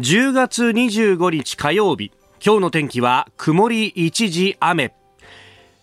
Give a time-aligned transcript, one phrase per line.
[0.00, 2.10] 10月25日火曜日。
[2.42, 4.94] 今日の天気は曇り一時雨。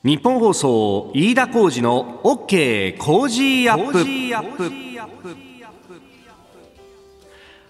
[0.03, 4.03] 日本放送飯田浩二の OK 工事アップ。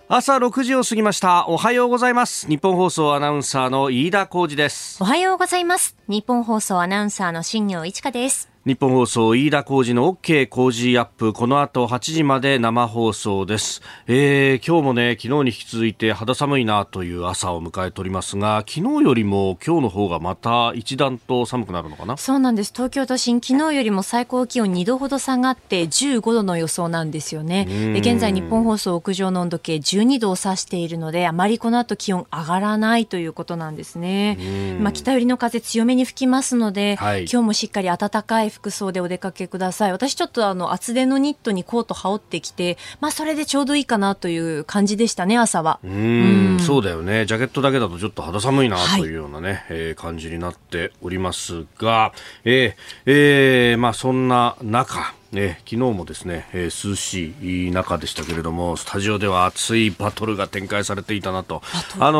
[0.07, 1.49] 朝6時を過ぎました。
[1.49, 2.47] おはようございます。
[2.47, 5.03] 日本放送アナウンサーの飯田浩二です。
[5.03, 5.97] おはようございます。
[6.07, 22.17] 日本放送アナウンサーの新業一華です日本放送飯田浩二の OK 工事アップこの後8時まで生放送です、えー、今日もね昨日に引き続いて肌寒いなという朝を迎えておりますが昨日よりも今日の方がまた一段と寒くなるのかな？
[22.17, 22.73] そうなんです。
[22.75, 27.63] 東京都心昨日よりも最高気温2度ほど下がって15度の予想なんですよね。
[27.93, 34.77] で現在日本放送屋上の温度計12度を指しているのであまりこの後気温上がらないということなんですね。
[34.81, 39.91] まあ北寄りの風強めに吹きますので、はい、今日もしっかり暖かい服装でお出かけください。
[39.91, 45.79] 私ちょっとあの厚手のニットにコート羽織ってきて、まあそれでちょうどいいかなという感じでしたね、朝は。
[45.83, 47.25] うん、そうだよね。
[47.25, 52.13] ジャケットだけだとちょっと肌寒いなというようなね、はい、えー、感じになっておりますが、
[52.43, 61.61] えー、えー、まあそんな中、ね、昨日もですね、えー、涼しい中でしたけれども、スタジオでは熱いバトルが展開されていたなと。
[61.99, 62.19] あの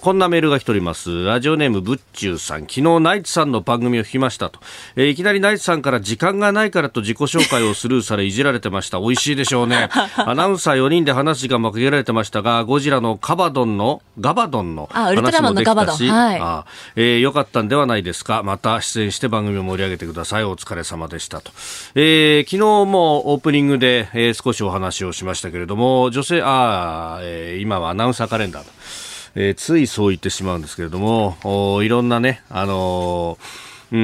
[0.00, 1.24] ー、こんなメールが来ております。
[1.24, 2.60] ラジオネームブッチューさん。
[2.62, 4.60] 昨日ナイツさんの番組を聞きましたと。
[4.96, 9.00] えー、いきなりナイツさんから時間がないからと自己紹介をスルーされいじられてました。
[9.00, 9.88] 美味しいでしょうね。
[10.16, 16.06] アナウンサー4人で話す時間も限られてましたが、ゴジラのカバドンの、ガバドンの話もできたし。
[16.08, 16.38] はい。
[16.40, 18.42] あえー、よかったんではないですか。
[18.42, 20.44] また出演して番組を盛り上げてください。
[20.44, 21.50] お疲れ様でしたと。
[21.94, 28.66] えー、昨日もオープニングで、えー、少しお話をしましたけれども、女性、あ、えー、今はアナウンサーカレンダー
[29.38, 33.98] えー、ついそう言ってしまうんですけれども、おいろんなね、あのー、う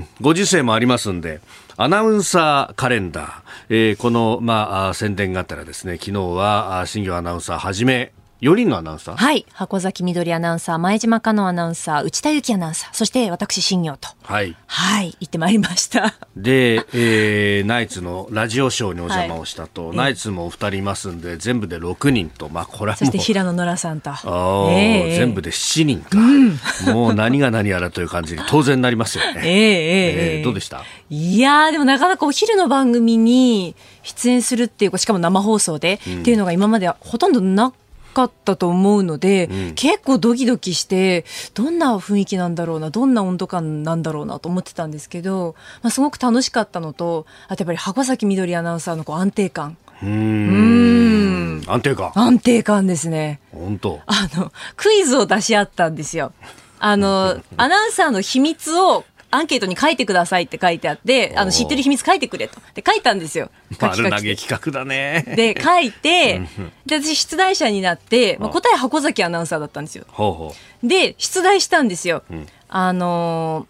[0.00, 1.40] ん、ご時世もありますんで、
[1.76, 3.32] アナウンサーカレンダー、
[3.68, 9.16] えー、この、まあ、宣伝があったらですね、昨日は、新業アナウンサーはじめ、4人のアナウンサー？
[9.16, 9.46] はい。
[9.52, 14.08] 箱崎みどりアナウンサー前島香音アナウンサー内田有紀アナウンサーそして私新業と。
[14.24, 14.54] はい。
[14.66, 15.16] はい。
[15.20, 16.14] 行ってまいりました。
[16.36, 22.50] で、えー、ナイツのラジオショーにお邪魔をしたと、はい、ナイツもお二人いますんで全部で6人と。
[22.50, 28.36] まあこれはそして平野ノラさんと、えー、全部で7人か、うん、もう何が何やらという感じ。
[28.36, 29.40] に 当然なりますよね。
[29.40, 30.82] えー、えー、えー、どうでした？
[31.08, 37.72] いやでもなかなかお昼の番組に出演するっていうしかも生放送で、うん、っていうのが今まではほとんどな
[38.16, 49.76] かったと思うので、うん、結構ドキドキしてどんな雰囲気なんだろうなどんな温度感なんだろうなと思ってたんですけど、まあ、すごく楽しかったのとあとやっぱり箱崎みどりアナウンサーのこう安定感。
[50.02, 51.62] うん。
[51.66, 52.12] 安定感。
[52.14, 53.40] 安定感ですね。
[53.52, 54.00] 本当。
[54.06, 56.32] あのクイズを出し合ったんですよ。
[56.78, 59.04] あの アナウンサーの秘密を
[59.36, 62.60] アンケートに書いてくださいって書いてあって、あの、知ってる秘密書いてくれと。
[62.74, 63.50] で、書いたんですよ。
[63.80, 65.24] 丸投げ企画だね。
[65.36, 66.40] で、書いて、
[66.86, 70.04] で、私出題者になって、まあ、答え箱崎アナウンサーだったんですよ。
[70.08, 72.22] ほうほうで、出題したんですよ。
[72.30, 73.66] うん、あの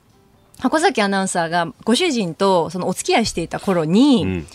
[0.59, 4.47] ー、箱崎アナウンサーがご主人とそのお付き合いしていた頃に、うん、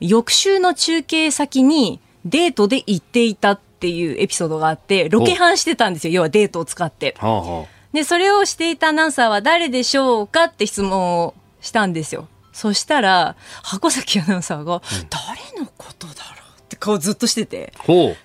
[0.00, 6.14] 翌週の中継先にデートで行っていたっていうエピソードがあって、ロケハンしてたんですよ。
[6.14, 7.14] 要はデートを使って。
[7.18, 12.28] ほうほうで、それをしていたアナウンサーは誰でしょうかって質問をしたんですよ。
[12.52, 17.72] そしたら、箱崎アナウンサーが、誰のことだろうって顔ずっとしてて、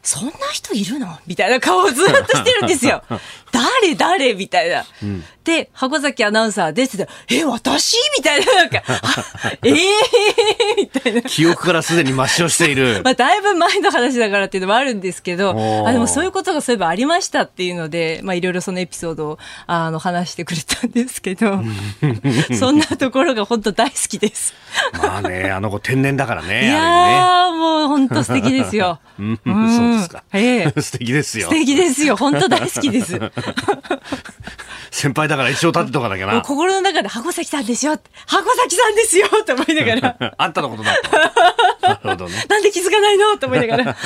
[0.04, 3.02] そんな人いるのみたいな顔をずっとしてるんですよ。
[3.54, 4.86] 誰誰みたいな。
[5.04, 7.96] うん、で、箱崎アナウンサーですえ、私？
[8.18, 8.84] みたいな、なんか、
[9.64, 9.76] ええ
[11.12, 11.22] いな。
[11.22, 13.02] 記憶からすでに抹消している。
[13.06, 15.52] まあ、だいぶ前の話だからっていうのもあるんですけど、
[15.86, 21.62] あでもそういうことがそういえばありましたっていうので、まあ、いろいろそのエピソードを、あの、話してくれたんですけど、
[22.58, 24.54] そんなところが本当大好きです。
[24.94, 26.68] まあね、あの子天然だからね。
[26.68, 29.00] いやー、ね、もう本当素敵ですよ。
[29.20, 29.52] うん、そ
[29.88, 30.24] うですか。
[30.34, 31.50] ええ素敵ですよ。
[31.50, 32.16] 素敵ですよ。
[32.16, 33.20] 本当大好きです。
[34.92, 36.42] 先輩だから一生立てとかなきゃな。
[36.42, 37.98] 心の中で箱崎さんですよ。
[38.26, 40.36] 箱崎さんですよって思いながら。
[40.38, 40.96] あんたのことだ。
[41.82, 42.46] なるほどね。
[42.50, 43.34] なんで気づかないの？
[43.34, 43.98] って思いながら。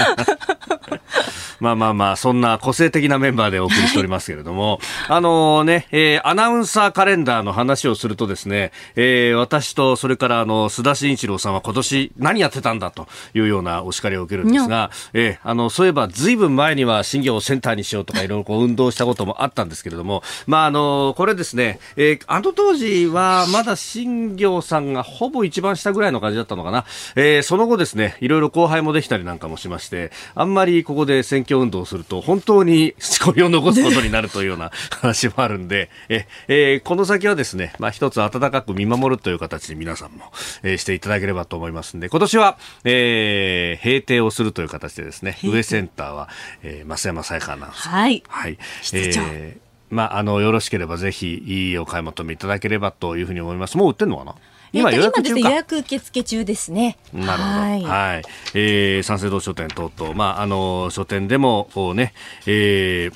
[1.59, 26.84] まあまあまあ、そんな個性的なメンバーでお送りしておりますけれども、あのね、えー、アナウンサーカレンダーの話をするとですね、えー、私とそれからあの、須田慎一郎さんは今年何やってたんだというようなお叱りを受けるんですが、えー、あの、そういえばずいぶん前には新業をセンターにしようとかいろいろこう運動したこともあったんですけれども、まああの、これですね、えー、あの当時はまだ新業さんがほぼ一番下ぐらいの感じだったのかな、
[27.15, 34.71] えー、その後ですね、いろいろ後輩もできたりなんかもしまして、あんまりここで選挙運動をすると本当に仕込みを残すことになるというような
[35.01, 40.31] 話もあるんで、ええー、この先はですね、まあ一つ温かく見守るという形で皆さんも、
[40.63, 46.29] えー、していただければと思いますんで、今年は、えー、閉廷をするという形でですね、上センターは、
[46.63, 47.91] えー、増山さやかアナウンサー。
[47.91, 48.23] はい。
[48.27, 48.57] はい。
[48.93, 53.77] えーまあ、あの、よろしければぜひ、いいお買い求めいただければというふうに思います。
[53.77, 54.35] もう売ってんのかな？
[54.79, 56.97] 今予約中予約受付中ですね。
[57.13, 57.43] なるほど。
[57.43, 57.83] はい。
[57.83, 58.23] はい、
[58.53, 62.13] えー、三省堂書店等々、まあ、あの、書店でも、ね、
[62.45, 63.13] えー、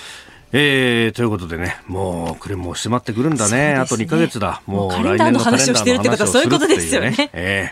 [0.52, 3.74] えー、ということでね、もう、これもう迫ってくるんだね。
[3.74, 4.64] ねあと2か月だ。
[4.66, 7.30] もう、カレンダーの話をしてるってことはそういうことですよね。
[7.34, 7.72] え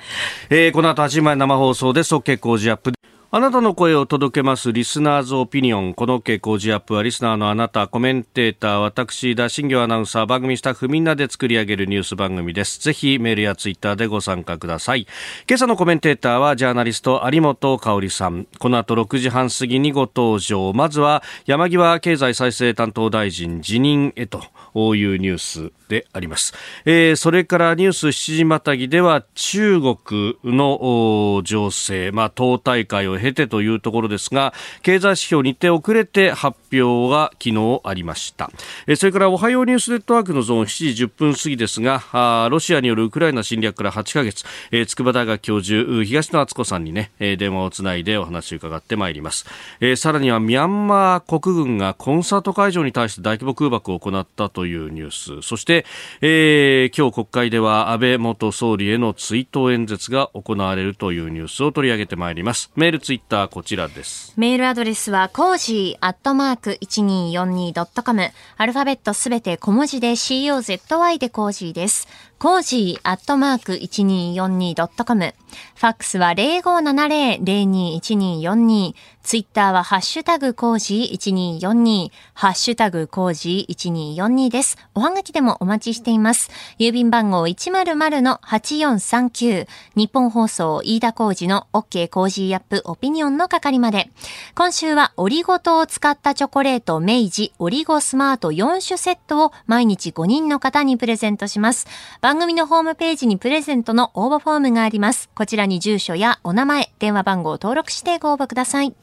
[0.50, 2.97] ー、えー、この後8時前生放送で、即決工事アップ
[3.30, 5.94] あなたの声を届けますリスナーズオピニオン。
[5.94, 12.80] この傾向ジアップはリスナーのあなた、コメンテーター、私、田新行アナウンサー、番組スタッフみんなで作り上げるニュース番組です。
[12.80, 15.08] ぜひメールやツイッターでご参加ください。
[15.46, 18.48] 今朝のコメンテーターはジャーナリスト有本香里さん。
[18.60, 20.72] この後6時半過ぎにご登場。
[20.72, 24.42] まずは山際経済再生担当大臣辞任へと。
[24.76, 26.54] いうニュースであります。
[26.86, 38.52] えー、それからニュース7時またぎでは中国の情勢、まあ、党大会を経てというところですが、経済指標日程遅れて発表が昨日ありました。
[38.86, 49.46] えー、それからおはようニュースネットワークのゾーン7時10分過ぎですが、あロシアによるウクライナ侵略から8ヶ月、えー、筑波大学教授、東野敦子さんにね、えー、電話をつないでお話を伺ってまいります。
[49.80, 55.48] えー、さらにはミャンマー国軍がコンサート会場に対して大規模空爆を行ったというニュース。
[55.48, 55.86] そして、
[56.22, 62.72] えー、今日国会では安倍元総理への追悼演説が行われるというニュースを取り上げてまいります。
[62.76, 64.34] メールツイッターこちらです。
[64.36, 72.08] メールアドレスはコージーアットマーク 1242.com アルファベットすべて小文字で COZY でコージーです。
[72.40, 75.34] cozy アットマーク 1242.com。
[75.76, 78.94] ファックスは0570-021242。
[79.24, 82.12] ツイッターはハッシュタグ cozy1242。
[82.36, 84.78] ハッシュタグ cozy1242です。
[84.94, 86.52] おはがきでもお待ちしています。
[86.78, 89.68] 郵便番号100-8439。
[89.96, 94.12] 日本放送飯田コージの OK コージーアップオピニオンの係まで。
[94.54, 101.88] 今週はオリゴ糖を使ったチョコレート明治オリゴスマート4種セットを毎日5人の方にプレゼントします。
[102.28, 105.30] 番組のホームページにプレゼントの応募フォームがあります。
[105.34, 108.94] こちらに住所やお名前、電話番号を登録してご応募ください。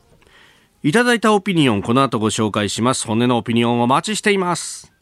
[0.82, 3.06] いただいたオピニオン、この後ご紹介します。
[3.06, 4.92] 本音のオピニオンをお待ちしています。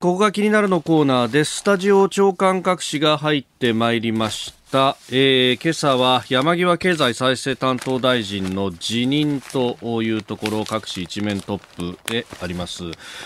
[0.00, 1.56] ここが気になるのコーナーです。
[1.56, 4.57] スタジオ長官各紙が入ってまいりました。
[4.70, 12.84] えー、今朝は山際経済再生担当大臣の辞任というところ各紙一面トップであります、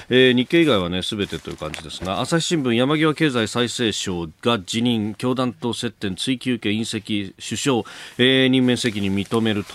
[0.09, 7.83] えー、日経以外はね全てという感じですが朝日新聞山際経済再生省が辞任教団と接点追及権隕石首相、
[8.19, 9.75] えー、任命責任認めると。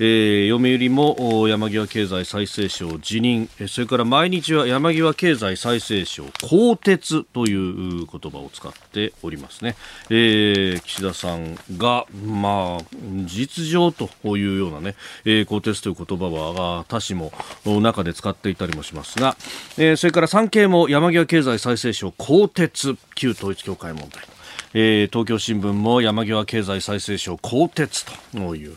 [0.00, 3.48] えー、読売も山際経済再生省辞任。
[3.68, 9.76] それから毎日は山際経済再生省更迭という言葉を使っておりますね、
[10.08, 12.84] えー、岸田さんが、まあ、
[13.26, 17.32] 実情というようなね、えー、更迭という言葉は他紙も
[17.80, 19.36] 中で使っていたりもしますが、
[19.76, 22.96] えー、それから産経も山際経済再生省更迭。
[23.14, 24.39] 旧統一教会問題。
[24.72, 27.88] えー、東京新聞も山際経済再生省更迭
[28.32, 28.76] という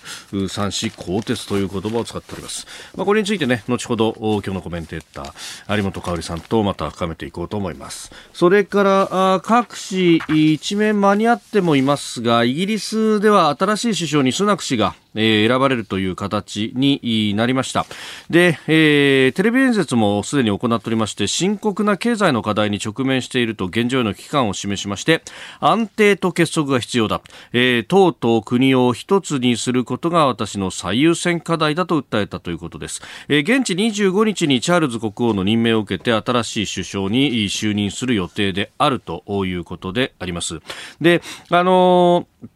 [0.49, 8.11] 三子更迭という言葉を使っております、まあ、これについてね後ほど今日のコメンテーター有本香里さんとまた深めていこうと思います。
[8.33, 10.17] それからあ各紙
[10.53, 17.85] 一面間に合ってもいますがイギリスでは新しい首相にスナク氏がえー、選ばれるという形になりました。
[18.29, 25.21] で、えー、テレビ演説もすでに行っておりまして、深刻な経済の課題に直面していると現状への危機感を示しまして、
[25.59, 27.21] 安定と結束が必要だ。
[27.51, 33.01] えー、党と国を一つにすることが私の最優先課題だと訴えたということです。
[33.27, 40.59] えー、現地25日にチャールズ国王の任命を受けて新しい首相に就任する予定であるということであります。
[41.01, 42.47] で、あのー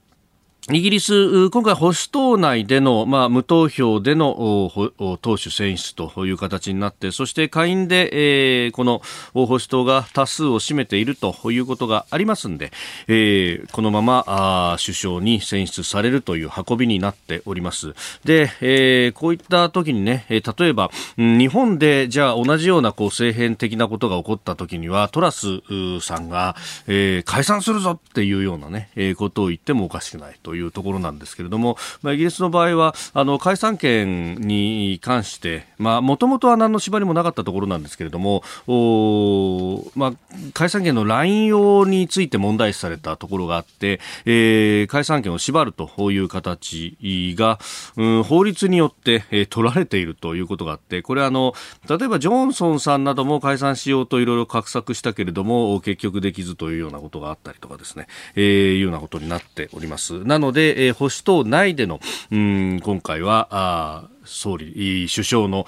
[0.70, 4.70] イギリス、今回保守党内での、まあ、無投票での
[5.22, 9.02] 党首選出という形になって、そして下院で、えー、この
[9.34, 12.74] 保守党が多数を占めているということがありますんで、
[13.08, 17.94] えー、このままあ首相に選出されるという運びになっております。
[18.26, 25.62] で、えー、こういった時にね、例えば、日本でじゃあ同じようなこう政変的なことが起こった時には、トラス
[26.02, 26.58] さんが、
[26.88, 40.14] えー、解散するぞっていうようなね、え、ことを言ってもおかしくないというところなんですけれども、まあ、イギリスの場合はあの解散権に関してもともとは何の縛りもなかったところなんですけれどもお、まあ、
[40.54, 46.98] 解散権の乱用について問題視されたところがあって、えー、解散権を縛るという形
[47.38, 47.60] が、
[47.96, 51.54] うん、法律によって、えー、取られているということがあってこれはあの
[51.88, 58.44] 例えばジョンソンさんなども解散しようといろいろ画策したけれども結局できずというようなことがあったりとかですね、えー、
[58.76, 60.24] いうようなことになっております。
[60.24, 62.00] なので、えー、保守党内での、
[62.32, 65.66] うん、今回は、あ総理、首相の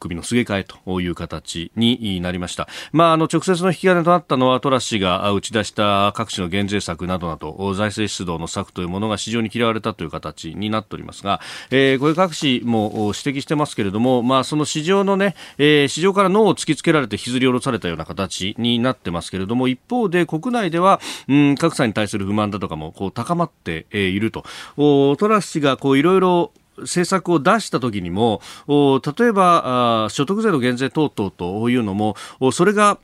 [0.00, 2.68] 首のすげ替えという形になりました。
[2.92, 24.44] まあ、あの、直接の引き金となったのはトラス氏が打ち出した各種の減税策などなど、財政出動の策というものが市場に嫌われたという形になっておりますが、えー、これ各紙も指摘してますけれども、まあ、その市場のね、えー、市場から脳を突きつけられて引きずり下ろされたような形になってますけれども、一方で国内では、うん、格差に対する不満だとかもこう高まっていると。
[24.76, 32.16] トラス氏がこういろいろ政策を出した時にも例えば所得税の減税等々というのも
[32.52, 32.98] それが、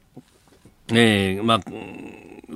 [0.91, 1.61] えーまあ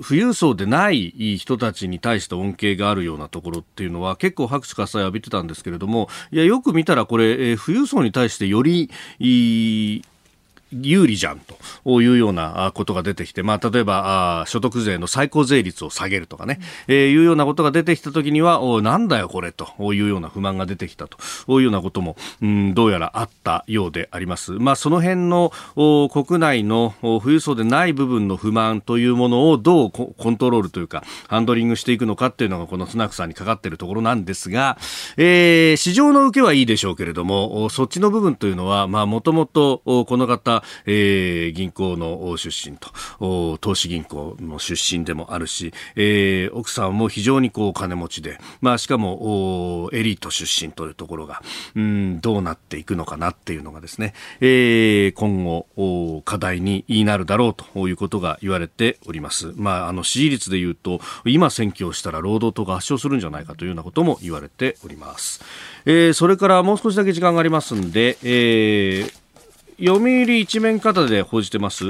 [0.00, 10.02] 富裕層でない人たちに対して恩恵があるようなところっていうのは結構拍手喝采浴びてたんですけれどもいやよく見たらこれ、えー、富裕層に対してよりい
[10.72, 24.52] 有利じゃんというようなことが出てきて、まあ、例えば所得税の最高税率を下げるとかね、うん、えー、いうようなことが出てきたときにはおなんだよこれというような不満が出てきたというようなことも、うん、どうやらあったようであります。
[24.52, 25.52] まあ、その辺の
[26.10, 34.78] 国内の富裕層でない部分の不満というものをどうコントロールというかハンドリングしていくのかっていうのがこのスナックさんにかかっているところなんですが、
[35.16, 51.42] えー、市場の受けはいいでしょうけれどもそっちの部分というのはまあもともとこの方えー、銀行の出身と投資銀行の出身でもあるし、えー、奥さんも非常にこう金持ちで、まあ、しかもエリート出身というところが
[51.74, 59.52] うんどうなっていくのかなっていうのがですね、えー、今後課題になるだろうということが言われております。
[59.56, 65.42] まあ、あの支持率でいうと今選挙をしたら労働党が圧勝するんじゃないかというようなことも言われております。
[65.84, 69.21] えー、それからもう少しだけ時間がありますんで、えー、
[69.84, 71.86] 読売一面方で報じてます。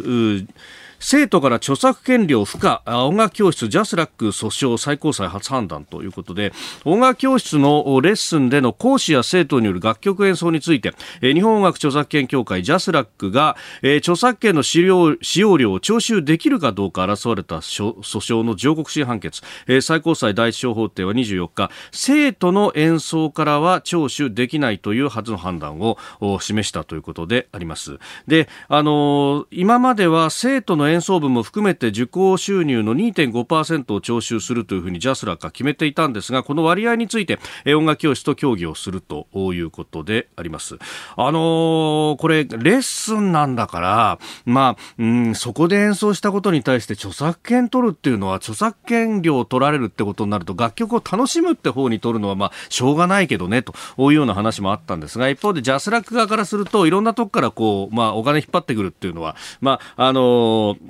[1.04, 6.52] 生徒から著作権料付加音楽教室ジャスラック訴訟最高裁初判断ということで
[6.84, 13.56] 音楽教室のレッスンでの講師や生徒による楽曲演奏について日本音楽著作権協会ジャスラックが
[13.98, 19.42] 著作権の使用使用料を徴収できるかどうか争われた訴訟の上告審判決
[19.82, 25.98] 最高裁第一小法廷は24日生徒の演奏からは徴収できないという初の判断を
[26.40, 27.98] 示したということであります。
[28.28, 40.78] であの今までは生徒の演奏分も含めて受講収入の2.5%を徴収するというふうにジャスラックが決めていたんですがこの割合について音楽教室と協議をするということであります。
[41.16, 60.81] あのー、これレッスンなんだからまあ、うん、そこで演奏したことに対して著作権取るっていうのは著作権料を取られるってことになると楽曲を楽しむって方に取るのはまあしょうがないけどねというような話もあったんですが一方でジャスラック側からするといろんなとこからこう、まあ、お金引っ張ってくるっていうのは、まああのー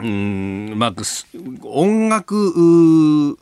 [0.00, 0.94] うんまあ、
[1.62, 3.36] 音楽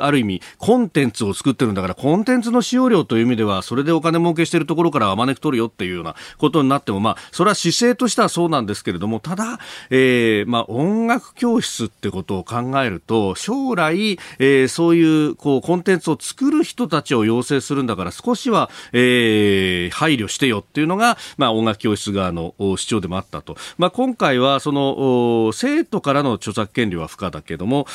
[0.00, 9.58] ある意味コンテンツを作ってるんだからコンテンツの使用料という意味ではそれでお金儲けしてるところからあまねく取るよっていうようなことになってもまあそれは姿勢としてはそうなんですけれどもただ、
[9.90, 27.86] えーまあ、音楽教室ってことを考えると将来、えー、そういうこうコンテンツを作る人たちを養成するんだから少しは、えー、配慮してよっていうのが、まあ、音楽教室側の主張でもあったと、まあ、今回はその生徒からの著作権料は不可だけども、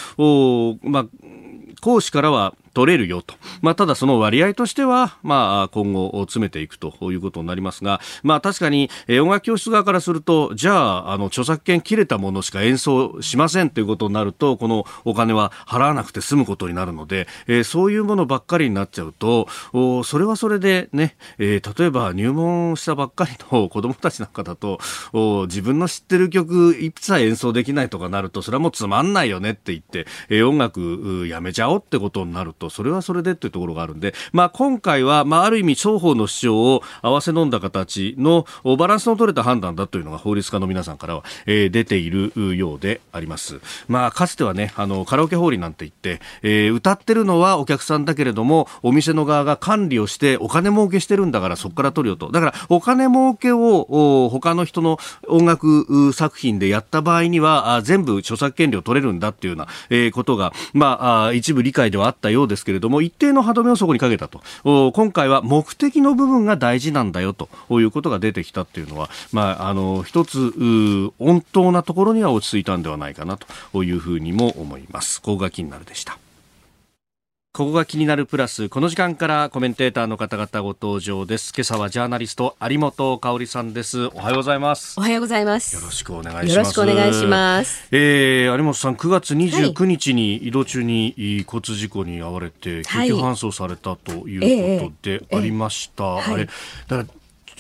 [0.84, 1.05] まあ、
[1.81, 3.35] 講師からは取れるよと。
[3.61, 24.79] まあ、ただその割合としては、まあ、今後詰めていくということになりますが、まあ、確かに、え音楽教室側からすると、じゃあ、あの、著作権切れたものしか演奏しませんということになると、このお金は払わなくて済むことになるので、えー、そういうものばっかりになっちゃうと、おそれはそれでね、えー、例えば入門したばっかりの 子供たちなんかだと、
[25.13, 38.46] お自分の知ってる曲一切演奏できないとかなると、それはもうつまんないよねって言って、えー、音楽やめちゃおうってことになると、とそれはそれでっていうところがあるんで、まあ、今回は、まあ、ある意味双方の主張を合わせ飲んだ形の
[38.77, 43.60] バランスの取れた判断だというのが法律家の皆さんからは、えー、出ているようであります。
[43.88, 52.32] まあ、かつてはね、あの、カラオケ法理なんて言って、えー、歌ってるのはお客さんだけれども、お店の側が管理をしてお金儲けしてるんだからそこから取るよと。
[52.32, 64.41] だから、お金儲けを他の人の音楽作品でやった場合には、全部著作権料取れるんだっていうような、えー、ことが、まあ、一部理解ではあったようですですけれども一定の歯止めをそこにかけたと
[64.91, 67.50] 今回は目的の部分が大事なんだよと
[67.81, 75.22] いうことが出てきたっていうのは、まあ、あの一つ穏当なところには落ち着いたんではないかなというふうにも思います。
[75.22, 76.17] ここが気になるでした。
[77.55, 81.53] ここが気になるプラス、この時間からコメンテーターの方々ご登場です。
[81.55, 84.07] 今朝はジャーナリスト、有本香里さんです。
[84.07, 85.00] おはようございます。
[85.00, 85.75] おはようございます。
[85.75, 86.50] よろしくお願いします。
[86.50, 87.88] よろしくお願いします。
[87.91, 91.13] えー、有本さん、9月29日に移動中に
[91.45, 96.03] 交通事故に遭われて、救急搬送されたということでありました。
[96.05, 97.05] はい、あれ、だから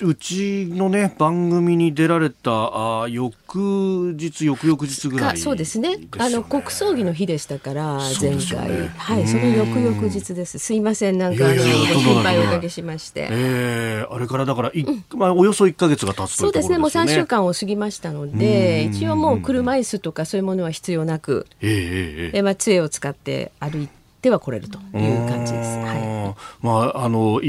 [0.01, 5.97] うちのね番組に出られたあ翌日翌々日ぐらい、ね、そうですね。
[6.17, 10.59] あの国葬儀の日でしたから前回、ね、はいその翌々日です。
[10.59, 16.51] すいませんなんかあのご心配をおかけしまして、えー、あれからだからい、うん、まあおよそ一か月が経つというところですね。
[16.51, 25.77] そうですねもう三週間を過ぎましたので一応もう車椅子とかそういうものは必要なく、えー、えー、えー、まあ杖を使って歩いてては来れるという感じです。
[25.77, 27.41] はい、まああの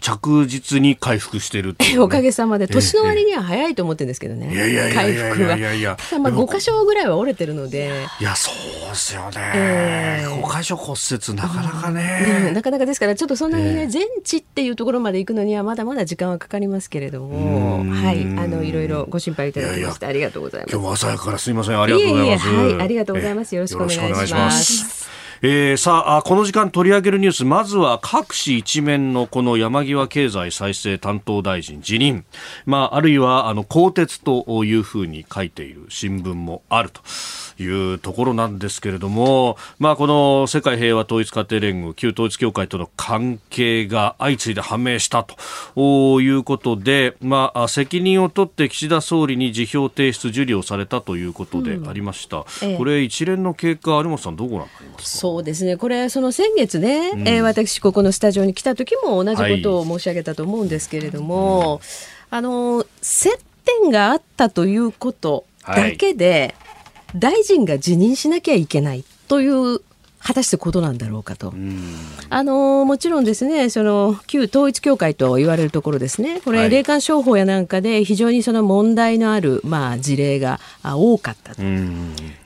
[0.00, 4.50] 着実に回復してる、ね、 おかげさまで年の割には早いと思ってるんですけどね。
[4.94, 5.96] 回復は。
[6.20, 8.06] まあ五箇所ぐらいは折れてるので。
[8.18, 9.52] いやそうですよね。
[9.54, 20.72] えー、5箇所骨折なかなかね、うん、なかなかですからちょっとそんなにね、えー、全治っていうところまで行くのにはまだまだ時間はかかりますけれども、はいあのいろいろご心配いただきましてありがとうございます。
[20.72, 22.48] 今日も朝からすみませんありがとうございます。
[22.48, 23.54] いえいえはいありがとうございます。
[23.54, 25.21] よろしくお願いします。
[25.44, 32.24] えー、さあこの時間取り上げるニュースまずは各紙一面のこの山際経済再生担当大臣辞任、
[32.64, 37.00] まあ、あるいはあの更迭というふうに書いている新聞もあると。
[37.58, 45.24] いうところなんですけれども、まあ、この世界平和統一家庭連合、旧統一教会との関係が相次いで判明した
[45.74, 52.38] ということで、まあ、責任を取って岸田総理に辞表提出受理をされたということでありました。
[52.38, 55.08] うんええ、これ、一連の経過、有本さん、どうご覧になりますか？
[55.18, 61.80] そうですね、これ、その先月ね、うん、えー、私、ここのスタジオに来た時も同じことを申し上げたと思うんですけれども、はい
[62.34, 66.54] あの接点があったということだけで、
[67.14, 69.80] 大臣が辞任しなきゃいけないという
[70.24, 71.52] 果たしてことなんだろうかと。
[72.30, 76.40] あのもちろんですねその旧統一教会と言われるところですね。
[76.44, 81.62] これ、霊感商法やなんかで非常にその問題のある、まあ、事例が多かったと。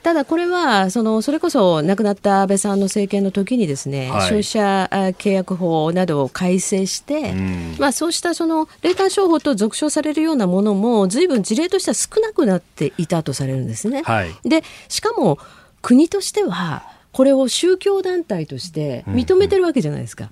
[0.02, 7.34] ただこれはそのそれこそ亡くなった安倍さんの政権の時にですね、はい、消費者契約法などを改正して、
[7.78, 14.02] まあ、そうしたその霊感商法と俗称されるようなものも随分事例としては少なくなっていたとされるんですね。
[14.02, 15.38] はい、でしかも
[15.82, 20.30] 国としてはこれを宗教団体として認めてるわけじゃないですか。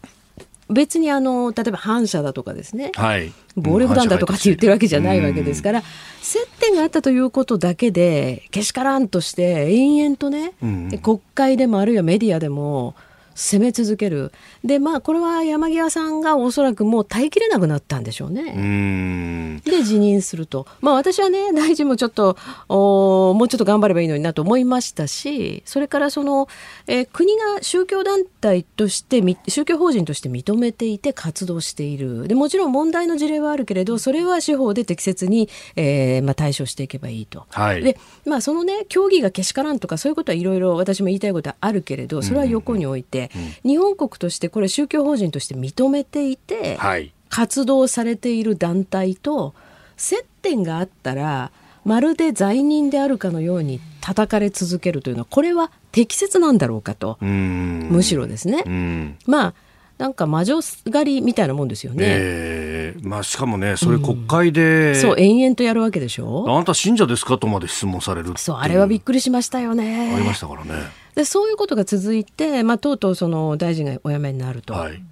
[0.69, 5.83] 別にあの例えば反社だとかですね、はい、暴力団だとかって言ってるわけじゃないわけですから、
[6.21, 10.53] 接点があったということだけでけしからんとして延々とね、
[11.01, 12.95] 国会でもあるいはメディアでも
[13.35, 14.31] 攻め続ける
[14.65, 19.61] でまあこれは山際さんがおそらくもう耐えきれなくなったんでしょうね。
[19.65, 22.37] で辞任するとまあ私はね 大臣もちょっと
[22.69, 26.49] おもうちょっと頑張ればいいのになと思いましたしそれからその、
[26.87, 37.45] えー、国が宗教団体として宗教法人として認めていて活動しているでもちろん問題の事例はあるけれどそれは司法で適切に、えーまあ、対処していけばいいと。
[37.51, 43.31] はい、でまあそのね競技がけしからんとかそういうことはいろいろ私も言いたいことはあるけれどそれは横に置いて。
[43.65, 49.53] うん、日本国としてこれ宗教法人として認めていて、はい、活動されている団体と
[49.97, 51.51] 接点があったら
[51.85, 59.17] まるで罪人であるかのように叩かれ続けるというのはこれは適切なんだろうかとむしろですね。
[59.27, 59.55] まあ
[59.99, 60.61] なんか魔女
[60.93, 62.05] 狩りみたいなもんですよね。
[62.07, 66.45] えー、まあしかもね、それ国会で、うん、そう延々とやるわけでしょ？
[66.49, 67.39] あなた信者ですか？
[67.39, 70.15] とまで質問されるそうあれはびっくりしましたよね。
[70.15, 70.73] ありましたからね。
[71.15, 74.75] でそういうことが続いて、まあ、とうとうその大臣がお辞めになると。
[74.75, 75.03] はい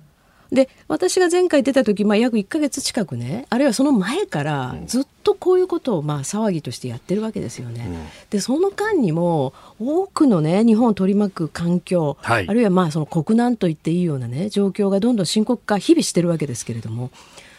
[0.53, 7.87] で私が前回出た時、まあ、約1か月近くねあるいはその前からずっとこういうことをまあ騒ぎとしてやってるわけですよね。
[7.89, 17.11] うん、でその間にも多くのね日本を取り巻く環境、はい、あるいはまあその国難と言っていいようなね状況がどんどん深刻化日々してるわけですけれども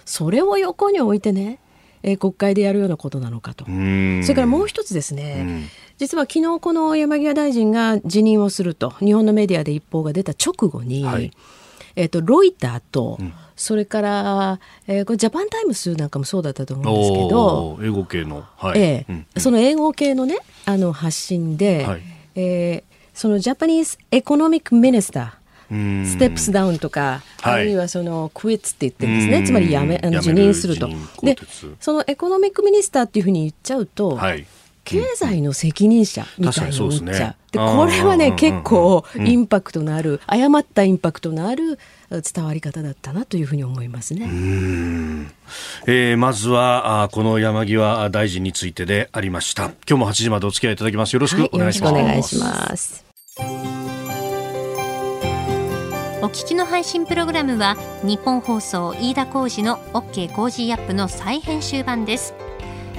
[0.06, 1.58] それを横に置いてね
[2.04, 3.64] えー、国会でやるようなことなのかと。
[3.64, 11.32] それからもう一つですね、実は昨日この山際大臣が辞任をすると日本のメディアで一報が出た直後に、はい、
[11.96, 18.82] えーと、ロイターと、うん、それから、えー、これジャパンタイムスなんかもそうだったと思うんですけど英語系の、はい。
[18.82, 22.02] えー、うんうん、その英語系のねあの発信で、はい、
[22.36, 25.44] えー、その Japanese economic minister
[26.06, 30.88] steps down とか、あるいはその quits って言ってるんですね、つまりやめあの辞任すると。
[31.24, 31.36] で
[31.80, 34.46] その economic minister っていうふうに言っちゃうと、はい、
[34.84, 37.30] 経済の責任者みたいに思っちゃ。
[37.30, 37.52] う。
[37.52, 44.30] で、これはね、結構インパクトのある、誤ったインパクトのある伝わり方だったなというふうに思いますね。
[45.88, 49.66] えーまずはあこの山際大臣についてでありました。
[49.66, 51.14] 今日も8時までお付き合いいただきます。
[51.14, 53.06] よろしくお願いします、お願いします。
[56.24, 62.34] お聞きの配信プログラムはニッポン放送飯田浩司の OK Cozy up の再編集版です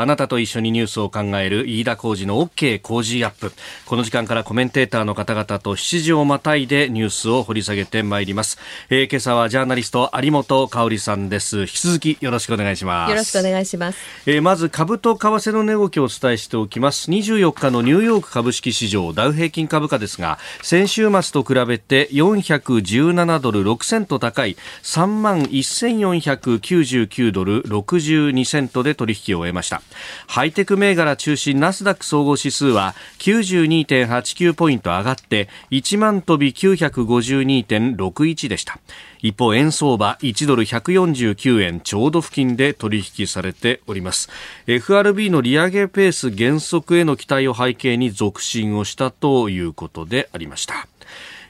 [0.00, 3.52] あなたと一緒にニュースを考える飯田浩二の OK 工事アップ。
[3.84, 8.58] この時間からコメンテーターの方々と7時をまたいでニュースを掘り下げてまいります。
[8.90, 11.62] えー今朝はジャーナリスト有本香里さんです。
[11.62, 13.10] 引き続きよろしくお願いします。
[13.10, 13.98] よろしくお願いします。
[14.26, 29.82] えーまず株と為替の値動きをお伝えしておきます24日のニューヨーク株式市場ダウ平均株価ですが先週末と比べて417ドル6セント高い3万1499ドル62セントで取引を終えました
[30.26, 38.78] ハイテク銘柄中心ナスダック総合指数は92.89ポイント上がって1万飛び952.61でした。
[39.20, 44.28] 一方円相場1ドル149円ちょうど付近で取引されております。
[44.66, 50.86] FRB の利上げペース減速への期待を背景に続伸をしたということでありました。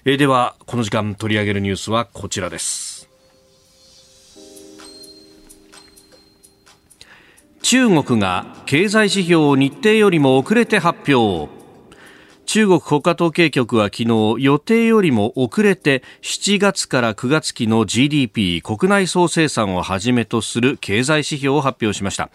[0.04, 2.87] えではこの時間取り上げるニュースはこちらです。
[7.62, 11.50] 中国が経済指標を日程よりも遅れて発表。
[12.46, 22.30] 中国国家統計局は昨日予定よりも遅れて7月から9月期の GDP 国内総生産をはじめとする経済指標を発表しました。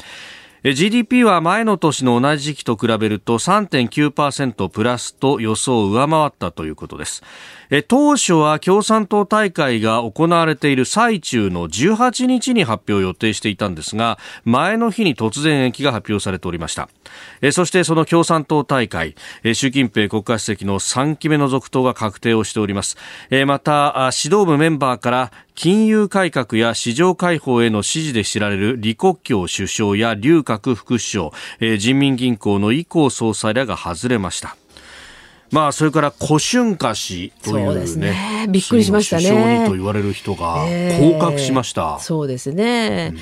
[0.63, 7.21] GDP は前の年の同じ時期と比べると3.9%プラスと予想を上回ったということです。
[7.89, 16.87] 当初は共産党大会が行われている最中の18日に発表を予定していたんですが、前の日に突然延期が発表されておりました。
[17.41, 22.97] えそしてその共産党大会、え習近平国家主席の3期目の続投が確定をしております。
[23.29, 34.55] えまた、あ指導部メンバーから金融改革や市場開放への支持で知られる李克強首相や劉鶴副首相、えー人民銀行の以降総裁らが外れました。
[35.51, 37.85] まあ、それから、古春華氏というね。
[37.85, 41.99] そうねびっくりしましたね首相にと言われる人がえー降格しました。
[41.99, 43.13] そうですね。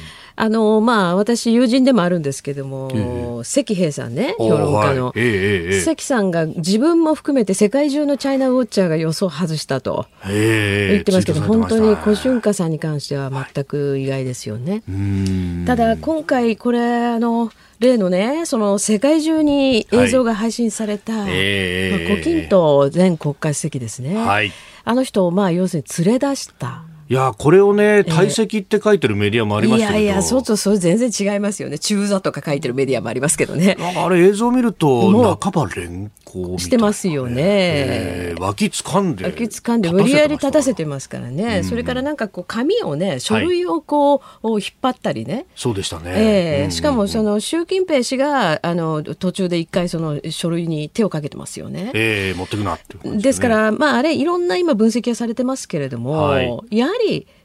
[0.44, 14.82] あのまあ私友人でもあるんですけども、え関平さんね評論家の、はいええええええ関さんが自分も含めて世界中のチャイナウォッチャーが予想を外したとええ言ってますけど、ツイート本当に古春華さんに関しては全く意外ですよね。
[14.90, 24.52] うーんただ今回これあの例のねその世界中に映像が配信された、ええまあ、胡錦涛前国家主席ですね、はい。
[24.86, 26.84] あの人をまあ要するに連れ出した。
[27.12, 30.00] いや、これをね、退席って書いてるメディアもありましたけど。
[30.00, 31.78] いやいや、そうそう、それ全然違いますよね。
[31.78, 33.76] 中座とか書いてるメディアもありますけどね。
[33.98, 39.26] あれ映像見ると、もう半ば連行みたいなしてますよねえー脇掴んで。
[39.26, 45.64] 抱きつかんで無理やり立たせてまますからね、それからなんかこう紙をね書類をこう、引っ張ったりね、す。
[45.64, 46.12] そうでしたね。
[46.16, 51.92] ええうんしかもその習近平氏があの途中で一回その書類に手をかけてますよね。
[51.94, 57.01] ええ持ってくなってですか、ら、まあ、あれ、いろんな今、分析はされてますけれども、はいやはり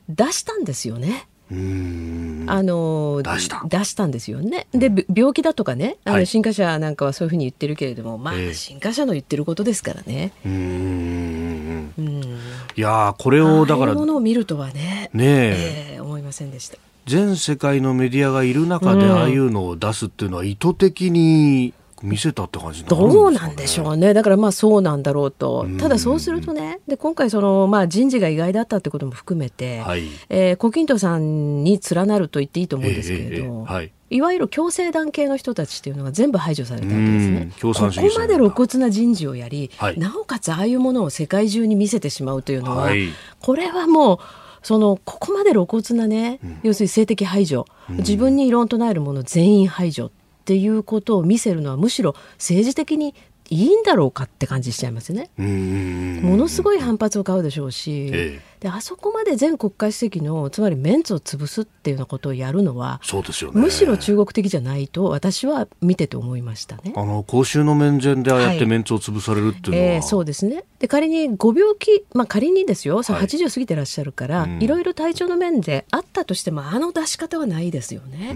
[0.09, 1.27] 出したんですよね。
[1.51, 2.45] うーん。
[2.49, 4.67] あの出した出したんですよね。
[4.73, 10.33] で、び病気だとかね、あのはい新華社なんかはそういうふうに言ってるけれども、まあ、ええ新華社の言ってることですからね。
[10.45, 11.93] うーん。
[11.99, 12.37] うん、い
[12.77, 16.79] やーこれを、だからああいう、ものを見るとはね、ねえ、ええ思いませんでした。
[17.07, 21.73] 全世界のメディアがいる中で、うんああいうのを出すっていうのは意図的に
[22.07, 25.65] 見せたって感じね、どうなんでしょうね、だからまあそうなんだろうと。
[25.67, 30.05] うん、ただそうするとね、で今回その、まあ、人事が意外だったってことも含めて、はい。
[30.29, 33.93] えー胡錦涛さんに連なると言っていいと思うんですけれど、ええええはい。
[34.09, 37.53] いわゆる共生団系の人たちっていうのが全部排除されたわけですうんね。
[37.61, 37.87] 共ここ
[38.19, 39.99] まで露骨な人事をやり、はい。
[39.99, 43.09] なおかつああいうものを世界中に見せてしまうというのは、はい。
[43.41, 44.19] これはもう
[44.63, 50.11] そのここまで露骨なね、要するに性的排除、自分に異論を唱えるもの全員排除
[50.47, 53.17] っていうことを見せるのはむしろ政治的に
[53.49, 55.31] いいんだろうかって感じしちゃいますね。
[55.37, 66.93] ものすごい反発を買うでしょうし、ええ、であそこまで前国家主席のつまりメンツを潰すっていうようなことをやるのはそうですよ、ね、むしろ中国的じゃないと私は見てて思いましたね。
[66.97, 70.65] あの公衆の面前でああやってメンツを潰されるっていうのは、はい、えー、そうですね。
[70.79, 78.35] で仮にご病気、まあ、仮にですよ、はい、80過ぎてらっしゃるから、うん、いろいろ体調の面であったとしてもあの出し方はないですよね。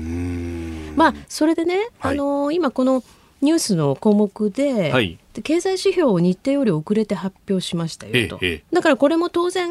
[0.96, 3.03] まあそれでね、はい、あの今この
[3.42, 9.68] ニュースの項目で、はい、経済指標を日程より遅れて発表しましたよと、ええ、だからこれも当然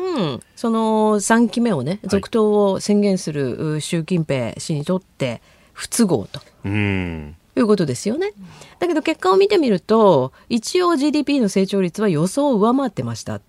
[0.55, 5.41] その3期目をね続投を宣言する習近平氏にとって
[5.73, 6.41] 不都合と。
[6.65, 7.35] うん。
[7.55, 8.31] いうことですよね。
[8.79, 13.35] だけど結果を見てみると一応 GDP の成長率は予想を上回ってました。
[13.35, 13.41] っ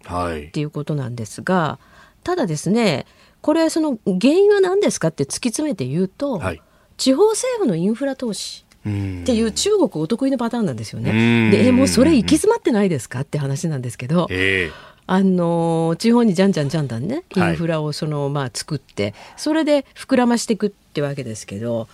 [0.52, 3.06] ていうことなんですが、はい、ただですね
[3.40, 6.62] これその原因は何ですかって突き詰めて言うと、はい、
[6.96, 11.50] 地方政府のインフラ投資っていう中国お得意のパターンなんですよね。
[11.50, 14.26] でもうそれ行き詰まってないですかって話なんですけど。
[14.30, 21.88] えーあの地方にじゃんじゃんじゃんじゃんねインフラをその、まあ、作ってそれで膨らましていくってわけですけど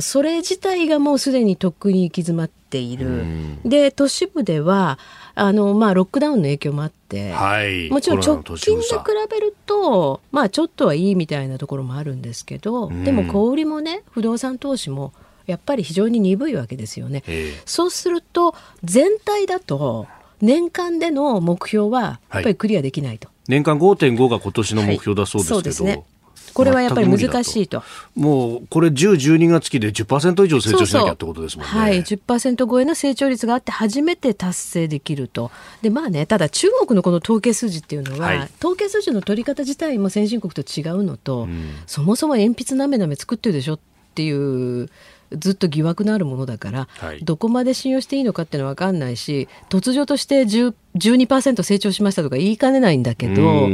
[0.00, 3.24] それ自体がもうすでにとっくに行き詰まっている。
[3.64, 4.98] で都市部では
[5.34, 8.94] あの、まあ、ロックダウンの影響もあって、はい、もちろん直近で比
[9.30, 15.12] べると、まあ、ちょっとはいいみたいなところもあるんですけど、でも小売りもね不動産投資も
[15.50, 17.22] やっぱり非常に鈍いわけですよね。
[17.66, 20.06] そうすると全体だと
[20.40, 23.28] 年間での目標はやっぱりクリアできないと。
[23.28, 26.04] はい、年間5.5が今年の目標だそうですけど、はいね、
[26.52, 27.82] これはやっぱり難しいと。
[28.14, 31.70] もうこれ10、12月期で10%以上成長しなきゃってことですもんね。
[31.70, 35.50] そうそうはい、10%超えの成長率があって初めて達成できると。
[35.82, 43.78] でまあねただ中国のこの統計数字っていうのは、はい、統計数字の取り方自体も先進国と違うのと、うん、そもそも鉛筆なめなめ作ってるでしょっ
[44.14, 44.88] ていう
[45.32, 53.68] ずっと疑惑のあるものだから、はい、どこまで信用していいのかっていうのは分かんないし突如として12%成長しましたとか言いかねないんだけど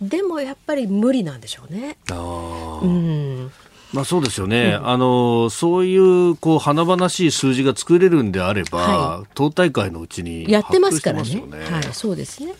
[0.00, 1.98] でもやっぱり無理なんでしょうね。
[2.10, 3.52] あうん。
[3.92, 4.78] まあそうですよね。
[4.80, 11.42] うん、あの、そういう、こう、華々しい数字が作れるんであれば、はい、党大会のうちに、ね、やってますからね。
[11.70, 12.54] はい、そうですね。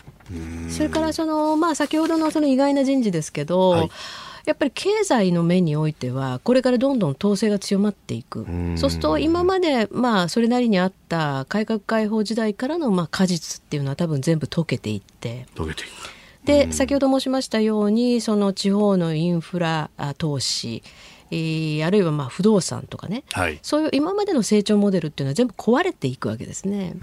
[0.69, 3.91] それから、その、まあ先ほどのその意外な人事ですけど、はい
[4.45, 8.45] やっぱり経済の面においてはこれからどんどん統制が強まっていく。
[8.75, 15.45] そうすると今までまあそれなりにあった改革開放時代からのまあ果実っていうのは多分全部溶けていって。
[15.55, 15.89] 溶けていく。
[16.45, 20.81] で先ほど申しましたようにその地方のインフラ投資
[21.31, 26.93] えー、あるいはまあ不動産とかね、はい、そういう今までの成長モデルっていうのは全部壊れていくわけですね。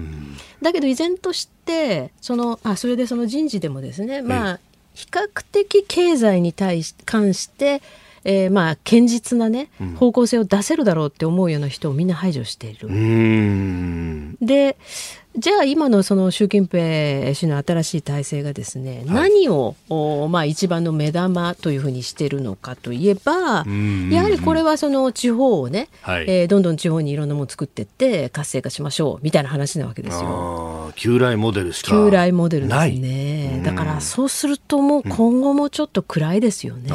[0.63, 4.61] だけど依然としてそのあそれでその人事でもですね、まあ、
[4.99, 7.81] 比較的経済に対し関して、
[8.25, 12.89] えー、まあ堅実なね、方向性を出せるだろうって思うような人をみんな排除している。
[14.45, 14.77] で
[15.37, 19.77] じゃあ今のその習近平氏の新しい体制がですね、はい、何を
[20.29, 23.65] まあ一番の目玉というふうにしているのかといえば
[24.11, 30.93] やはりこれはその地方をね、はい、えー、どんどん地方にいろんなもの作っていって活性化しましょうみたいな話なわけですよ。
[30.97, 33.63] 旧来モデルしか旧来モデルですね。
[33.65, 36.91] だからそうするともう今後もちょっと暗いですよね。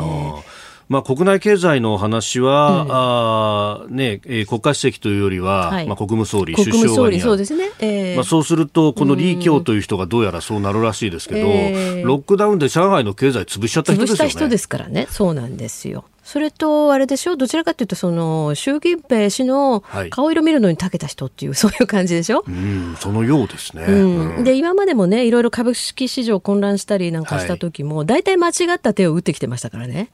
[0.90, 7.20] まあ、国内経済の話は、うん、あねえー、国家主席というよりは、はい、まあ、国務総理、首相が。
[7.20, 14.24] そうですね、えー、まあ、そうすると、この李強という人がどうやらそうなるらしいですけど、えー、ロックダウンで上海の経済潰しちゃった人ですよね。
[14.26, 16.06] 潰した人ですからね、そうなんですよ。
[16.24, 17.36] それと、あれでしょ？
[17.36, 22.44] どちらかというと、その、習近平氏の顔色見るのに長けた人っていう、そういう感じでしょ？
[22.48, 23.84] うん、そのようですね。
[23.84, 30.10] うん、で、今までもね、いろいろ株式市場混乱したりなんかした時も、大体間違った手を打ってきてましたからね。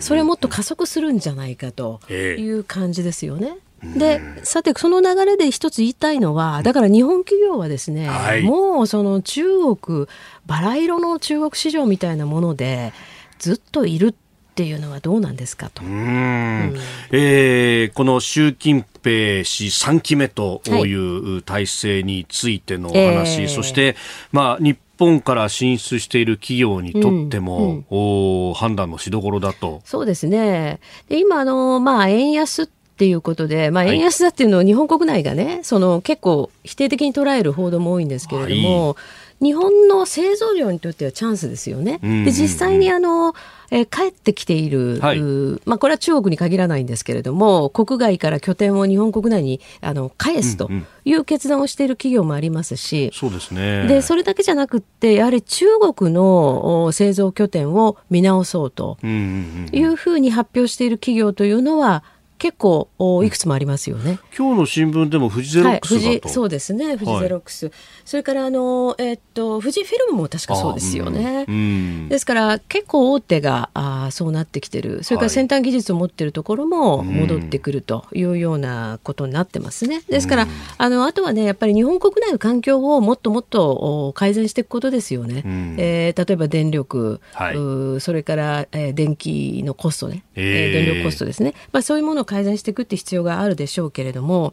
[0.00, 3.56] それもっと加速するんじゃないかという感じですよね。
[3.84, 9.44] でさてその流れで一つ言いたいのはだから日本企業はですね、はい、もうその中
[9.76, 10.06] 国
[10.46, 12.94] バラ色の中国市場みたいなもので
[13.38, 14.14] ずっといる
[14.54, 15.82] っていうのはどうなんですかと。
[15.84, 16.76] うん、
[17.10, 23.96] えー、この習近平氏3期目という体制についての話、はいえー、そして、
[24.30, 29.82] まあ、日本から進出している企業にとっても、うんうん、判断のしどころだと。
[29.84, 30.78] そうですね。
[31.08, 41.98] で今あの、まあ、円安っていうことで、まあ、円安だっていうのを日本国内がね、その結構否定的に捉える報道も多いんですけれども、はい日本の製造業にとってはチャンスですよね。
[41.98, 43.34] で実際にあの
[43.70, 45.20] えー、帰ってきている、はい、
[45.64, 50.70] まあ、これは中国に限らないんですけれども国外から拠点を日本国内にあの返すと
[51.04, 53.86] いう決断をしている企業もありますし、そうですね。
[53.88, 55.66] でそれだけじゃなくってやはり中
[55.96, 62.04] 国の製造拠点を見直そうというふうに発表している企業というのは
[62.38, 62.88] 結構
[63.24, 64.18] いくつもありますよね。
[64.36, 71.44] 今日の新聞でも富士ゼロックス、はい、そうですね富士ゼロックス、はい、それからあの、えー、っと富士フィルムも確かそうですよね。
[71.48, 71.58] うんう
[72.06, 75.02] ん、ですから結構大手があそうなってきてる。
[75.02, 80.02] それから先端技術を持ってるところも戻ってくるというようなことになってますね。
[80.08, 85.42] ですから、あのあとはねやっぱり日本国内の環境をもっともっと改善していくことですよね。
[85.44, 91.54] うん、えー、例えば電力、はい、それから、えー、電気のコストね、えー、電力コストですね。
[91.72, 94.52] まあそういうものを改善していくって必要があるでしょうけれども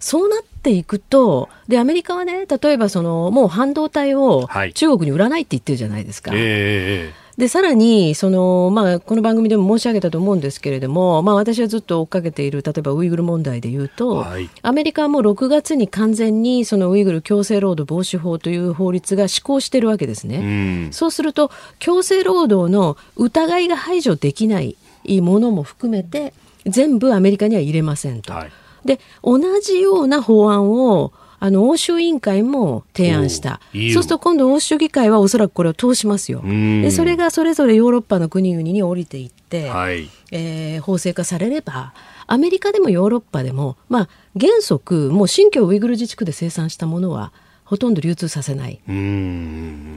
[0.00, 6.32] そうなっていくとでアメリカはね例えばそのもう半導体を中国に売らないって言ってるじゃないですか。
[6.32, 20.88] はいえーでさらにその、まあ、この番組でも申し上げたと思うんですけれども、まあ、私はずっと追っかけている例えばウイグル問題でいうと、はい、アメリカはもう6月に完全にそのウイグル強制労働防止法という法律が施行しているわけですね。
[20.90, 24.76] うそうすると強制労働の疑いが排除できない
[25.20, 26.34] ものも含めて
[26.66, 28.32] 全部アメリカには入れませんと。
[28.32, 28.52] はい、
[28.84, 41.94] で同じような法案をあの欧州委員会も提案した、そうすると今度、欧州議会はおそらくこれを通しますよ、でそれがそれぞれヨーロッパの国々に降りていって、はい、えー、法制化されれば、
[42.28, 47.32] アメリカでもヨーロッパでも、まあ、原則、もう新疆ウイグル自治区で生産したものは、
[47.72, 48.82] ほとんど流通させない。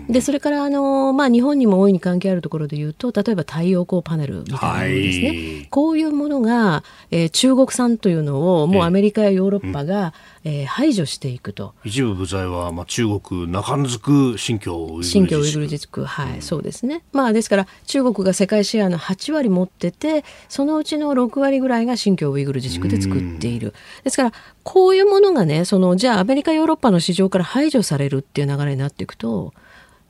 [0.08, 10.14] でそれからあの、まあ、日本にも大いに関係あるところでいうと例えば太陽光パネルみたいなものですね、はい、こういうものが、えー、中国産というのをもうアメリカやヨーロッパが、
[10.46, 11.74] えー、排除していくと。
[11.84, 17.04] 一部部材は、まあ、中国中づく新疆ウイグル新疆ウイグル自治区はい、うん、そうですね。
[17.12, 23.74] まあですから中国が世界シェアの8割持っててそのうちの6割ぐらいが新疆ウイグル自治区で作っている。
[24.06, 24.32] ですから
[24.66, 29.54] こういうものがねそのじゃあアメリカヨーロッパの市場から排除されるっていう流れになっていくと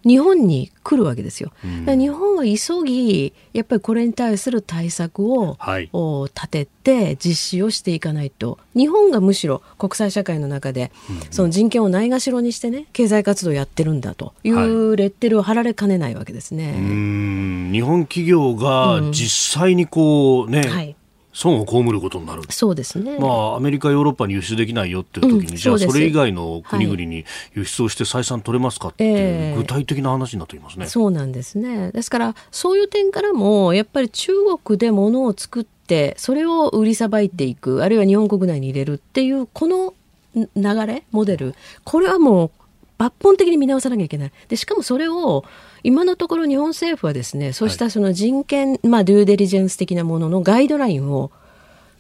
[0.06, 1.52] 日本に来るわけですよ。
[1.64, 8.60] 日本は急ぎやっぱりこれに対する対策を、はい、立てて実施をしていかないと。
[8.76, 10.92] 日本がむしろ国際社会の中で、
[11.32, 14.36] その人権をないがしろにしてね経済活動やってるんだと。
[14.44, 14.52] い。
[14.52, 16.74] うレッテルを貼られかねないわけですね。
[17.72, 20.96] 日本企業が実際にこうね、うんはい
[21.36, 22.44] 損を被ることになる。
[22.50, 31.92] そうですね、まあ、アメリカ、ヨーロッパに輸出できないよっていう時に、うん、じゃあそれ以外の国々に輸出をして採算取れますかっていう、具体的な話になっていますね、そうなんですね。
[31.92, 34.32] ですからそういう点からもやっぱり中
[34.64, 39.94] 国で物を作ってそれを売りさばいていくあるいは日本国内に入れるっていうこの
[40.34, 42.52] 流れモデルこれはもう
[42.98, 44.32] 抜本的に見直さなきゃいけない。
[44.48, 45.44] でしかもそれを
[45.86, 51.32] 今のところ日本政府はですねそうしたその人権、はい、まあ、デューデリジェンス的なもののガイドラインを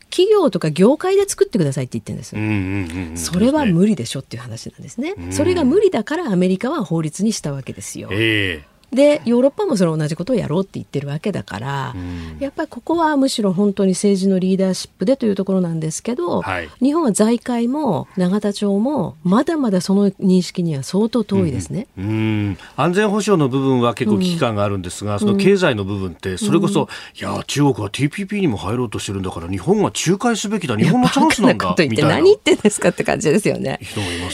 [0.10, 22.10] 企業とか業界で作ってくださいって言ってるんです、うんうんうん、それは無理でしょっていう話なんですね、うん、それが無理だからアメリカは法律にしたわけですよ、えーでヨーロッパもその同じことをやろうって言ってるわけだから、うん、やっぱりここはむしろ本当に政治のリーダーシップでというところなんですけど、はい、日本は財界も永田町もまだまだその認識には相当遠いですね、うん、う
[22.52, 22.58] ん。
[22.76, 26.88] 安全保障の部分は結構危機感があるんですが、うん、その経済の部分ってそれこそ、
[27.20, 30.76] いや中国は TPP にも入ろうとしてるんだから日本は仲介すべきだ。
[30.78, 32.10] 日本のチャンスなんだ みたいな。
[32.16, 33.80] 何言ってんですかって感じですよね、ね、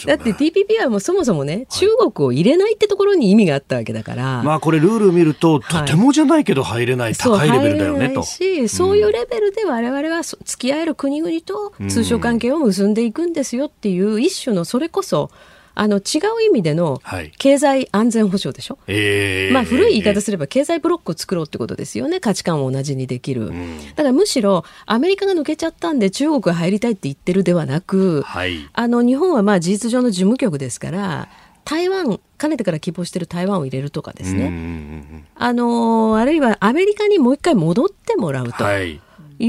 [0.05, 8.23] だって TPP はもうそもそもね中国を入れないってところに意味があったわけだから、まあこれルール見ると、とてもじゃないけど入れない、高いレベルだよねと。
[8.23, 15.31] し、そういうレベルで我々は付き合える国々と通商関係を結んでいくんですよっていう一種のそれこそ
[15.73, 17.01] あの違う意味での
[17.37, 22.19] 経済安全保障でしょ、はいえー、まあ、古い言い方すれば経済ブロックを作ろうってことですよね。
[22.19, 31.29] 価値観を同じにできる、うん、だからむしろアメリカが抜けちゃったんで中国が入りたいって言ってるではなく、はい、あの日本はまあ事実上の事務局ですから
[31.63, 38.63] 台湾かねてから希望している台湾を入れるとかですね、あのあるいはアメリカにもう一回戻ってもらうと。
[38.81, 38.99] い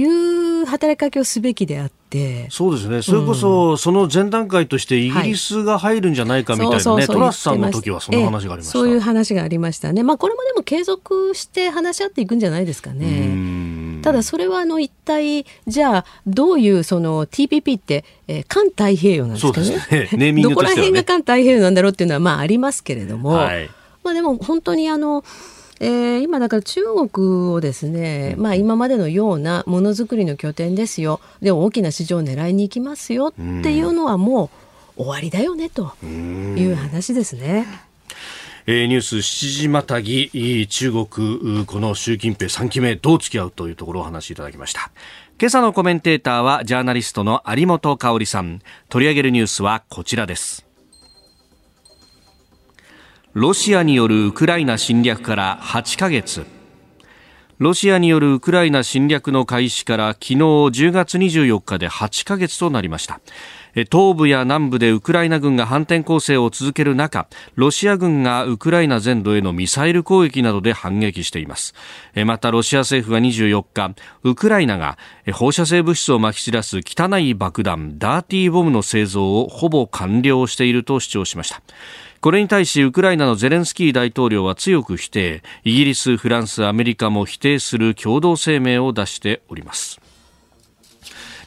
[0.04, 14.00] う働きかけをすべきであって、そうですね、それこそ、その前段階としてイギリスが入るんじゃないかみたいなね、はい、トラスさんの時はその話がありました、そういう話がありましたね、まあ、これもでも継続して話し合っていくんじゃないですかね。
[14.02, 20.08] ただそれはあの一体じゃあどういうその TPP って、えー、環太平洋なんですかね。
[20.12, 20.32] ね。
[20.32, 23.70] ね、どこら辺が環太平洋なんだろうっていうのはまあありますけれども、はい、
[24.02, 25.24] まあでも本当にあの
[25.84, 31.18] えー、今だから中国をですね、まあ、今までのようなものづくりの拠点ですよ。
[31.40, 34.48] でも大きな市場を狙いに行きますよっていうのはも
[34.96, 37.66] う終わりだよねという話ですね。
[38.66, 44.92] えー、ニュース7時またぎ中国この習近平3期目どう付き合うというところをお話しいただきました。
[45.40, 48.60] 今朝のコメンテーターはジャーナリストの有本香里さん。
[48.88, 50.71] 取り上げるニュースはこちらです
[53.34, 56.44] ロシアによるウクライナ侵略から8ヶ月。
[57.58, 63.20] ロシアによるウクライナ侵略の開始から昨日10月24日で8ヶ月となりました。
[63.90, 71.72] 東部や南部でウクライナ軍が反転攻勢を続ける中ロシア軍がウクライナ全土へのミサイル攻撃などで反撃しています。
[72.26, 74.98] またロシア政府は24日ウクライナが
[75.32, 81.62] 放射性物質をまき散らす汚い爆弾ダーティーボムの製造をほぼ完了していると主張しました。
[82.22, 85.42] これに対しウクライナのゼレンスキー大統領は強く否定。
[85.64, 90.00] イギリス、フランス、アメリカも否定する共同声明を出しております。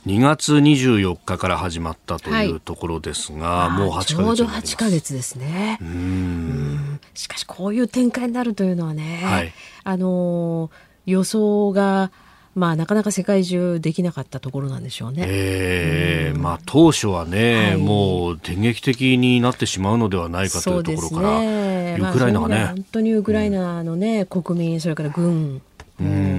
[0.06, 5.78] 2月24日から始まったというところですが、はい、もう8ヶ月ちょうど8ヶ月ですね。
[5.82, 7.00] うん。
[7.14, 9.54] しかしこういう展開になるというのはね、はい、
[9.86, 10.72] あの
[11.06, 12.12] 予想が
[12.56, 15.26] まあ、なかなか世界中できなかったところなんでしょうね。
[15.28, 25.62] えー、うん、まあ、当初はね、はい、もう電撃的になってしまうのではないかというところから、ね、ウクライナがね、まあ、本当にウクライナのね、うん、国民、それから軍、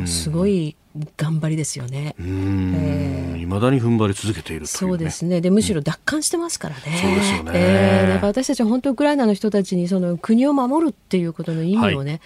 [0.07, 0.75] すごい
[1.19, 2.15] 頑張りですよね。
[2.19, 5.43] うん、えー、未だに踏ん張り続けている、ね、そうですね。
[5.43, 6.81] でむしろ奪還してますからね。
[6.83, 7.53] そうですよね。
[7.55, 12.21] えー、だから私たちは本当ウクライナの人たちにその国を守るっていうことの意味をね、はい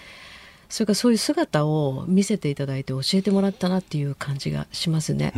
[0.71, 5.33] それからそういう姿を見せていただいて教えてもらったなっていう感じがしますね。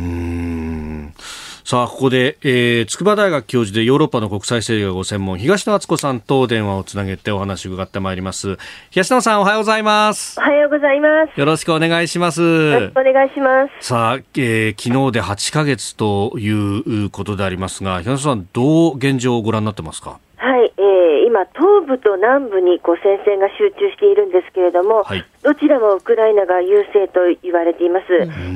[1.65, 8.57] さあここで、えー、筑波大学教授でヨーロッパの国際政治がご専門東野敦子さんと電話をつなげてお話を伺ってまいります。
[8.91, 10.39] 東野さんおはようございます。
[10.39, 11.39] おはようございます。
[11.39, 12.41] よろしくお願いします。
[12.41, 13.87] よろしくお願いします。
[13.87, 20.19] さあ、えー、昨日で8ヶ月ということでありますが東野さんどう現状をご覧になってますか？
[20.37, 28.07] はい、えー、今、東部と南部にこう戦線が集中しているんですけれども、はい、どちらもウクライナが優勢と言われています。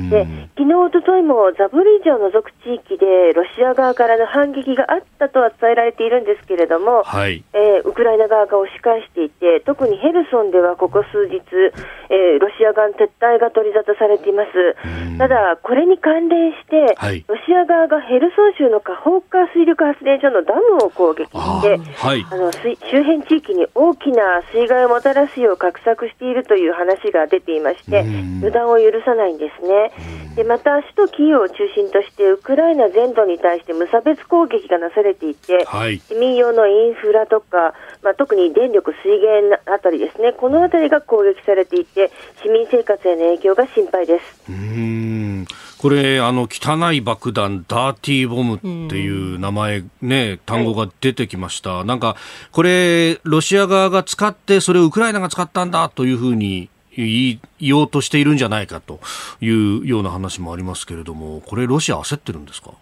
[0.08, 11.42] で、昨日、おとといもザボリージャを除く地域でロシア側からの反撃があったとは伝えられているんですけれども、はい、えー、ウクライナ側が押し返していて、特にヘルソンではここ数日、
[12.10, 15.18] えー、ロシア側の撤退が取り沙汰されています。
[15.18, 28.04] ただ、これに関連して、はい、ロシア側がヘルソン州のカホーカー水力発電所のダムを攻撃して、はい、あの周辺地域に大きな水害をもたらすよう画策しているという話が出ていまして、
[28.42, 29.92] 予断を許さないんですね。
[30.36, 42.10] でまた、首都キーウを中心として、ウクライナ全土に対して無差別攻撃がなされていて、はい、市民用のインフラとか、まあ、特に電力、水源あたりですね、このあたりが攻撃されていて、
[42.42, 44.52] 市民生活への影響が心配です。
[45.82, 51.84] うんこれ、あの、汚い爆弾、ダーティーボムっていう名前、ね、単語が出てきました。
[51.84, 52.16] なんか、
[52.50, 58.98] これ、ロシア側が使って、それをウクライナが使ったんだというふうに言おうとしているんじゃないかと
[59.40, 62.72] いうような話もありますけれども、これ、ロシア焦ってるんですか？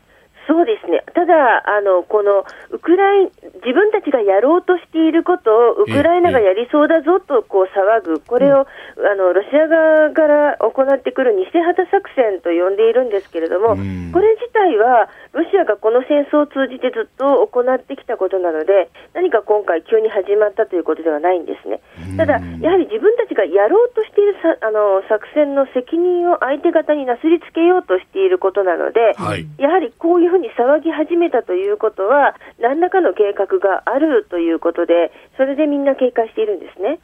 [0.49, 1.05] そうですね。
[1.17, 3.33] ただ、あの、この、ウクライ、
[3.64, 8.21] 自分たちがやろうとしていることを、ウクライナがやりそうだぞと、こう、騒ぐ。
[8.21, 13.81] これを、あの、ロシア側から行ってくる偽旗作戦と呼んでいるんですけれども、
[14.12, 21.81] これ自体は、ロシアがこの戦争を通じてずっと行ってきたことなので、何か今回急に始まったということではないんですね。
[22.17, 36.98] ただ、やはり自分たちがやろうとしているさあの作戦の責任を相手方になすりつけようとしていることなので、はい、やはりこういうふうに騒ぎ始めたということは、何らかの計画があるということで、それでみんな警戒しているんですね。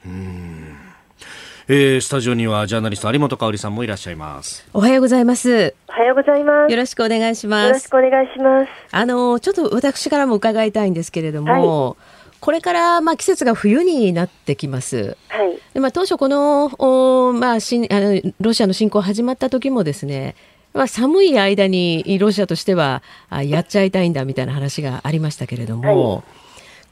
[1.68, 4.68] えー、スタジオにはジャーナリスト有本香里さんもいらっしゃいます。
[4.74, 5.74] おはようございます。
[5.88, 6.72] おはようございます。
[6.72, 7.66] よろしくお願いします。
[7.68, 8.68] よろしくお願いします。
[8.90, 12.22] あのちょっと私からも伺いたいんですけれども、はい。
[12.40, 15.16] これからまあ季節が冬になってきます。
[15.28, 20.34] はい、でまあ、当初このお、まあ、しあのロシアの侵攻始まった時もですね
[20.75, 23.03] まあ、寒い間にロシアとしては
[23.45, 26.23] やっちゃいたいんだみたいな話がありましたけれども、はい、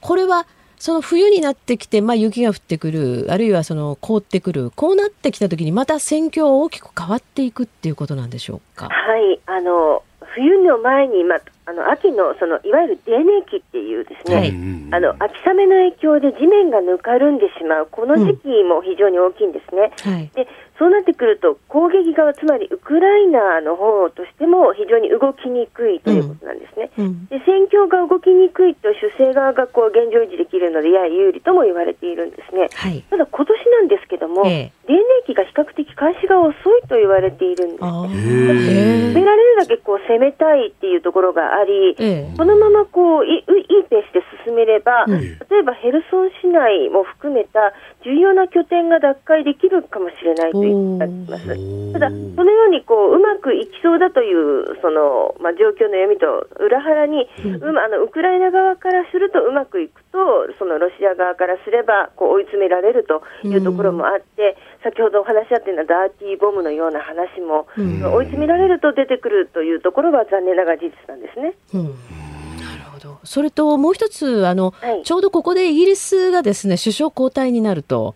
[0.00, 0.46] これは
[0.78, 8.88] その冬になってきて、まあ、雪が降ってくるあるいはその凍ってくるこうなってきた時にまた戦況は大きく変わっていくっていうことなんでしょうか？
[8.88, 9.38] はい。
[9.44, 10.02] あの
[10.34, 19.92] 冬の前に、まあの秋のそのいわゆる泥年期っていうですね、はい、あの秋雨の影響で地面がぬかるんでしまうこの時期も非常に大きいんですね。
[20.06, 20.12] うん。
[20.14, 20.48] はい、で
[20.80, 26.90] そうなってくると、攻撃側、つまりウクライナの方としても非常に動きにくいということなんですね。
[26.96, 32.68] うん、で戦況が動きにくいと主勢側がこう現状維持できるので、やや有利とも言われているんですね。
[32.72, 37.90] はい、ただ、今年なんですけども、えー、黎明期が比較的開始が遅いと言われているんですね。
[39.12, 50.69] 攻められるだけこう攻めたいっていうところがあり、えー、このままこういいいペースで進めれば、例えばヘルソン市内も含めた重要な拠点が奪回できるかもしれないと言ってます。
[51.92, 52.14] ただ、そ
[52.44, 60.18] のようにこううまくいきそうだというその、まあ、状況の読みと裏腹に、うん、あのウクライナ側からするとうまくいくと、
[60.58, 71.54] そのロシア側からすればこう追い詰められるというところもあって、先ほどお話し合っているのはダーティーボムのような話も、追い詰められると出てくるというところが残念ながら事実なんですね。
[73.22, 78.14] うんそれともう一つあの、はい、ちょうどここでイギリスがですね首相交代になると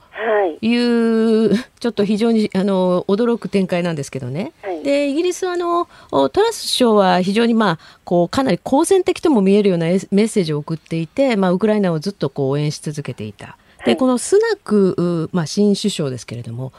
[0.62, 0.76] い。
[0.76, 5.86] う、はい、ちょっと非常にあの驚く展開なんですけどね、はい、でイギリスはあの
[6.30, 13.56] トラス首相は非常に、まあ、こうかなり好戦的とも見えるようなメッセージを送っていて、まあ、ウクライナをずっとこう応援し続けていた。
[13.84, 16.72] でこのスナク、まあ、新首相ですけれども、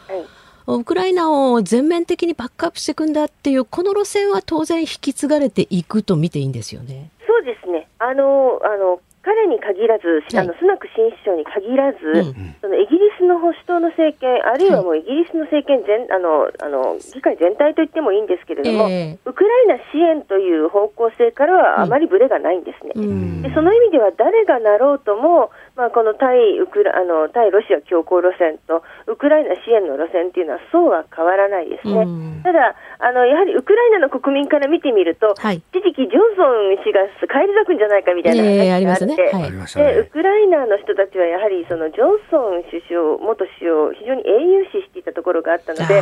[0.65, 7.11] ウクライナを全面的にバックアップしていくんだっていうこの路線は当然引き継がれていくと見ていいんですよね。
[7.45, 7.87] ですね。
[7.99, 22.93] あのあの彼に限らず、あのスナク新首相に限らず、うん、そのイギリスの保守党の政権、あるいはもうイギリスの政権全、あのあの議会全体と言ってもいいんですけれども、えー、ウクライナ支援という方向性からはあまりぶれがないんですね。
[22.93, 31.99] うん、でその意味では誰がなろうとも、まあ、この対ウクラあの対ロシア強硬路線とウクライナ支援の路線というのはそうは変わらないですね。
[31.99, 39.83] うん、ただあの、やはりウクライナの国民から見てみると、はい、一時期ジョンソン氏が帰り咲くんじゃないかみたいな話があって、えーあね。
[39.83, 45.99] はい、でウクライナの人たちはやはりそのジョンソン首相、元首相を非常に英雄視していたところがあったので、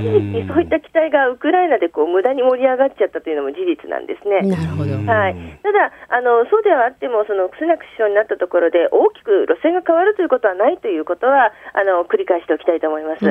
[0.00, 4.40] 一時期そういった期待がウクライナでこう無駄に盛り上がっちゃったというのも事実なんですね。
[4.48, 4.96] なるほど。
[5.04, 13.24] はい、ただあの、そうではあっても、そのスナク首相になったところで、大きく路線が変わるということはないということは、あの繰り返しておきたいと思います。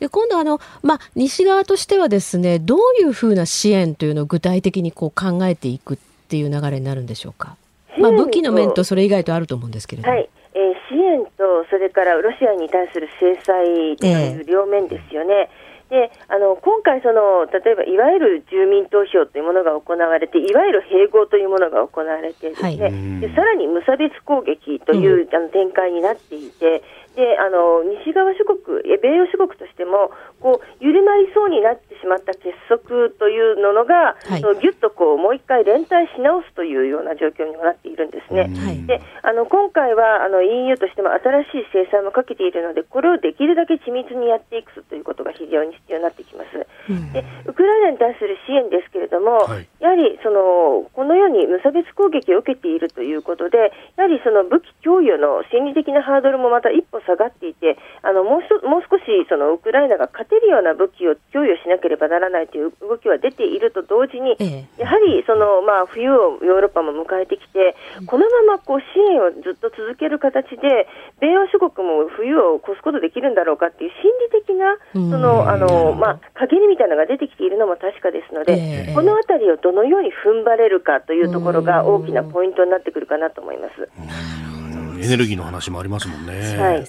[0.00, 5.96] で今度あの、まあ、西側としてはですねどういうふうな支援というのを具体的にこう考えていくっ
[6.28, 7.56] ていう流れになるんでしょうか、
[7.98, 10.14] まあ、武器の面とそれ以外とあると思うんですけれども。
[10.14, 15.34] はいえー、支援とそれからロシアに対する制裁という両面ですよね。
[15.34, 26.82] えーであの今回その、例えばいわゆる住民投票というものが行われて、いわゆる併合というものが行われてですね、はい、でさらに無差別攻撃という、うん、あの展開になっていて、
[27.18, 38.46] であの西側諸国、米欧諸国としてもこう緩まりそうになってしまった結束というのが、はい、ぎゅっとこうもう一回連帯し直すというような状況にもなっているんですね。
[38.54, 46.54] はい、であの今回はあの EU としても新しい制裁もかけているので、これをできるだけ緻密にやっていくということが非常に必要になってきます。
[46.88, 67.74] うん、でウクライナに対する支援ですけれども、はい、やはりそのこのように無差別攻撃を受けているということで、やはりその武器供与の心理的なハードルもまた一歩下がっていて、あのもうもう少しそのウクライナが勝てるような武器を供与しなければならないという動きは出ていると同時に、ええ、やはりその、まあ、冬をヨーロッパも迎えてきて、
[68.06, 70.86] このままこう支援をずっと続ける形で、
[71.20, 78.54] 米欧諸国も冬を越すことできるんだろうかっていう心理的な、そのあのまあ、陰りみたいなのが出てきているのも確かですので、
[78.90, 83.88] え、このあたりをどのように踏ん張れるかというところが大きなポイントになってくるかなと思います。
[85.00, 86.56] エネルギーの話もありますもんね。
[86.56, 86.86] はい、うん、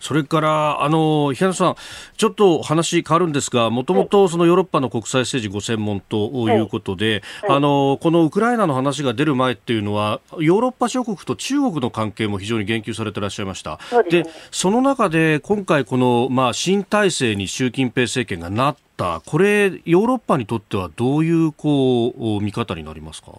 [0.00, 1.74] それからあの平野さん、
[2.16, 7.50] ちょっと話変わるんですが、もともとそのヨーロッパの国際政治ご専門ということで、はい。
[7.50, 13.78] はい、あのこのウクライナの話が出る前っていうのはヨーロッパ諸国と中国の関係も非常に言及されていらっしゃいました。
[14.10, 23.32] で、ね、その中で今回このまあ新体制に習近平政権がなったこれヨーロッパにとってはどういうこう見方になりますか？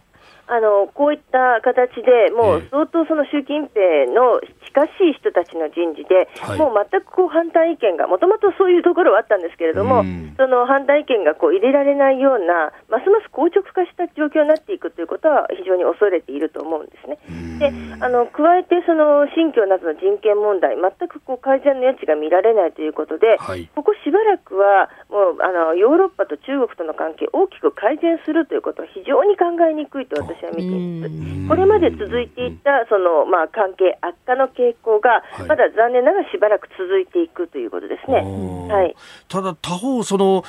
[0.51, 10.03] あのこういった形で、もう相当その習近平の近しい人たちの人事で、はい、もう全くこう反対意見が、もともとそういうところはあったんですけれども、
[10.35, 17.15] その反対意見がこう入れられないような、ますます硬直化した状況になっていくということは非常に恐れていると思うんですね。
[17.59, 17.71] で
[18.03, 31.47] あの加えて、その新疆などの人権問題、全くこう改善の余地が見られないということで、はい、ここしばらくは、もうあのヨーロッパと中国との関係、大きく改善するということは非常に考えにくいと私は見ています。
[31.49, 38.17] これまで続いていたその、まあ、関係悪化の傾向が、まだ残念ながらしばらく続いていくということですね。
[38.21, 38.95] はい、
[39.27, 40.43] ただ他方その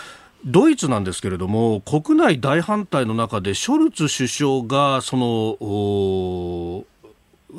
[0.45, 6.85] ドイツなんですけれども国内大反対の中でショルツ首相がその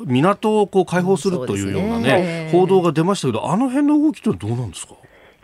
[0.06, 2.48] 港をこう開放するというようなね、ね。
[2.52, 4.94] 報道が出ましたけど、あの辺の動きとはどうなんですか？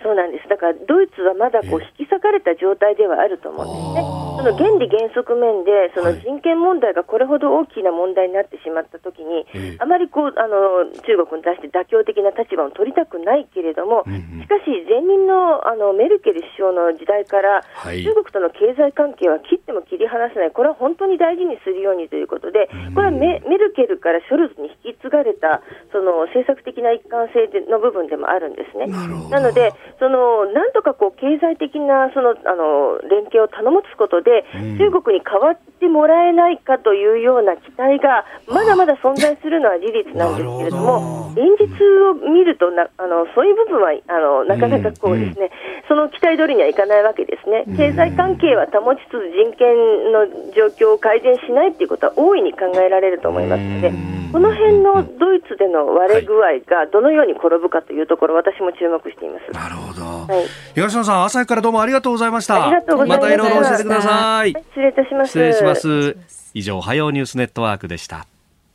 [0.02, 0.48] そうなんです。
[0.48, 4.02] だからドイツはまだこう引き裂かれた状態ではあると思うんですね、
[4.36, 9.46] その原理原則面で、その人権問題がこれほど大きな問題になってしまったときに、
[9.78, 28.86] あまりこうあの中国に対して妥協的な立場を取りたくないけれども、しかし、前任のあのメルケル首相の時代から、中国との経済関係は切っても切り離せない、これは本当に大事にするようにということで、これはメメルケルからショルツに引き継がれたその政策的な一貫性の部分でもあるんですね。
[28.86, 34.48] なのでそのなんとかこう経済的なそのあの連携を頼もつことで、
[34.80, 41.68] 中国に変わってもらえないかというような期待がまだまだ存在するのは事実なんですけれども、現実
[42.08, 45.52] を見るとなあのそういう部分はあのなかなかこうですね、
[45.86, 47.64] その期待通りにはいかないわけですね。
[47.76, 49.76] 経済関係は保ちつつ人権
[50.12, 50.24] の
[50.56, 53.92] 状況を改善しないということは大いに考えられると思いますので、
[54.32, 59.89] この辺のドイツでの割れ具合がどのように転ぶかというところ、私も注目しています。
[59.92, 60.32] ほど。
[60.32, 62.70] はい、東野さん、朝からどうもありがとうございました。
[63.06, 64.50] またいろいろ教えてください。
[64.50, 65.28] 失礼いたします。
[65.28, 66.16] 失礼します。
[66.54, 68.26] 以上、おはようニュースネットワークでした。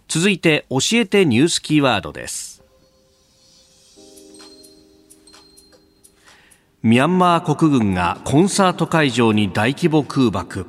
[0.08, 2.64] 続いて、教えてニュースキーワードです。
[6.84, 10.68] ミャンマー国軍がコンサート会場に大規模空爆。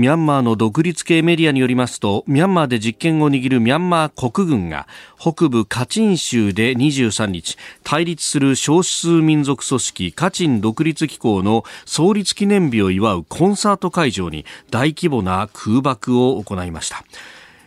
[0.00, 4.88] ミャンマーの独立系メディアによりますとミャンマーで実権を握るミャンマー国軍が
[5.18, 17.04] 北部カチン州で23日対立する少数民族組織カチン独立機構の創立記念日を祝うコンサート会場に大規模な空爆を行いました。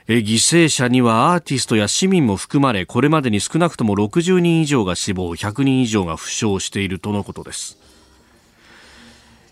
[0.07, 7.82] 犠牲者にはアーティストや市民も含まれこれまでに少なくとも60人以上が死亡100人以上が負傷しているとのことです。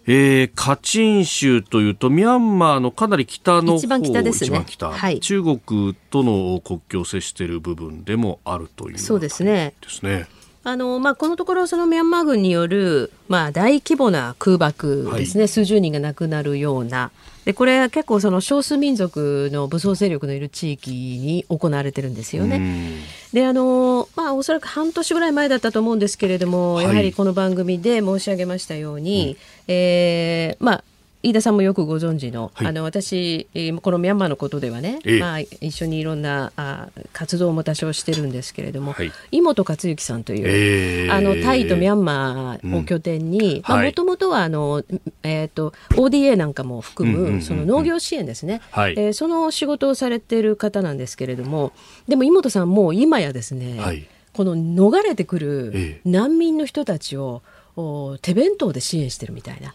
[0.07, 4.65] えー、カチン州というとミャンマーのかなり北の一番北ですね。
[4.79, 9.73] はい、中国との国境を接している部分でもあるというそうですね。
[9.81, 10.27] ですね。
[10.63, 17.09] あのまあ、このところそのミャンマー軍による、まあ、大規模な空爆ですね、はい、数十人が亡くなるような
[17.45, 22.99] でこれは結構その少数民族の武装勢力のいる地域に行われてるんですよね。
[23.33, 29.37] であのまあおそらく半年ぐらい前だったと思うんですけれども、はい、やはりこの番組で申し上げましたように、
[29.67, 30.83] うん、えー、まあ
[31.23, 33.47] 飯田さんもよくご存知のはい、あの私
[33.81, 44.83] このミャンマーのことではね、ええ、まあ、一緒にいろんなあ活動も多少してるんですけれども、はい、井本克之さんという、えー、あのタイとミャンマーを拠点にもともとはあの、
[45.23, 51.73] えーと、ODA なんかも含む、その農業支援ですね、はい、えー、その仕事をされている方なんですけれども
[52.07, 57.41] でも井本さんも今やですね、はい、この逃れてくる難民の人たちを
[58.21, 59.73] 手弁当で支援してるみたいな。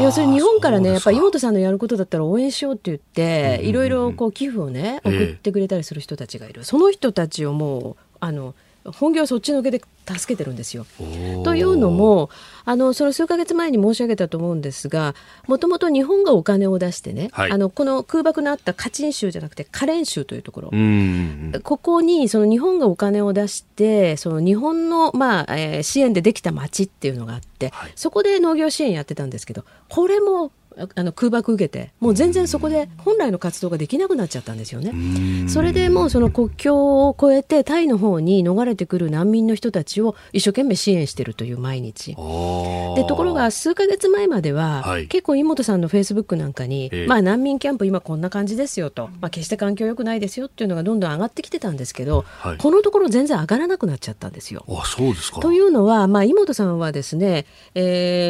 [0.00, 8.54] 要するに日本からねやっぱり妹さんのやることだったら応援しようって言っていろいろこう寄付をね送ってくれたりする人たちがいる、えー、その人たちをもうあの
[8.84, 10.86] 本業はそっちのけで助けてるんですよ。
[11.44, 12.30] というのも
[12.64, 15.14] あのその数か月前に申し上げたと思うんですが
[15.46, 20.70] もともと日本がお金を出してね、はい、あのこの空爆のあったカチン州じゃなくてカレン州というところ。
[21.62, 30.50] ここにその日本がお金を出してその日本の、まあえー、支援でできた町っていうのがあって、はい、そこで農業支援やってたんですけどこれも
[30.94, 34.92] あの空爆受けてもう全然そこで本来の活動ができなくなっちゃったんですよね。
[35.48, 42.16] それでもうその国境を越えてタイの方に逃れてくる難民の人たちを一生懸命支援してるという毎日。
[42.96, 54.64] でところが数か月前までは、はい、結構井本さんのフェイスブックなんかに、えー、まあ、難民キャンプ今こんな感じですよと、まあ、決して環境良くないですよっていうのがどんどん上がってきてたんですけど、はい、このところ全然上がらなくなっちゃったんですよ。
[54.68, 55.40] あそうですか。
[55.40, 57.46] というのは、まあ、井本さんはですね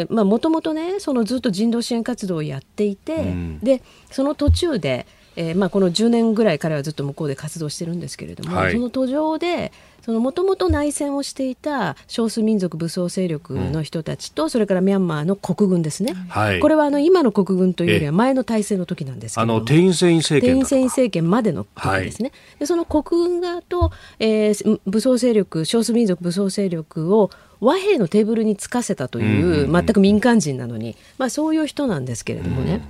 [0.09, 5.07] もともとねそのずっと人道支援活動をやっていて、うん、でその途中で、
[5.37, 9.73] えーまあ、この10年ぐらい彼はずっと向こうで活動してるんですけれども、はい、その途上で
[10.07, 27.31] もともと内戦をしていた少数民族武装勢力の人たちと、うん、それからミャンマーの国軍ですね、はい、これはあの今の国軍というよりは前の体制の時なんですけどあのテインセイン政権テインセイン政権までの時ですね、はい、でその国軍側と、えー、武装勢力少数民族武装勢力を
[27.63, 32.83] 和平のテーブルにつかせたという、全く民間人なのに、まあ、そういう人なんですけれどもね。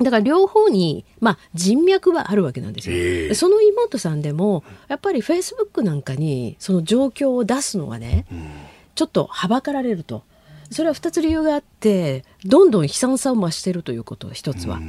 [0.00, 2.96] だから両方に、まあ、人脈はあるわけなんですよ。
[2.96, 8.48] えー、その妹さんでもやっぱりフェイスブックなんかにその状況を出すのがね、うん、
[8.96, 10.24] ちょっとはばかられると。
[10.72, 14.80] それは2つ理由があってどんどん悲惨さを増しているということ一つは。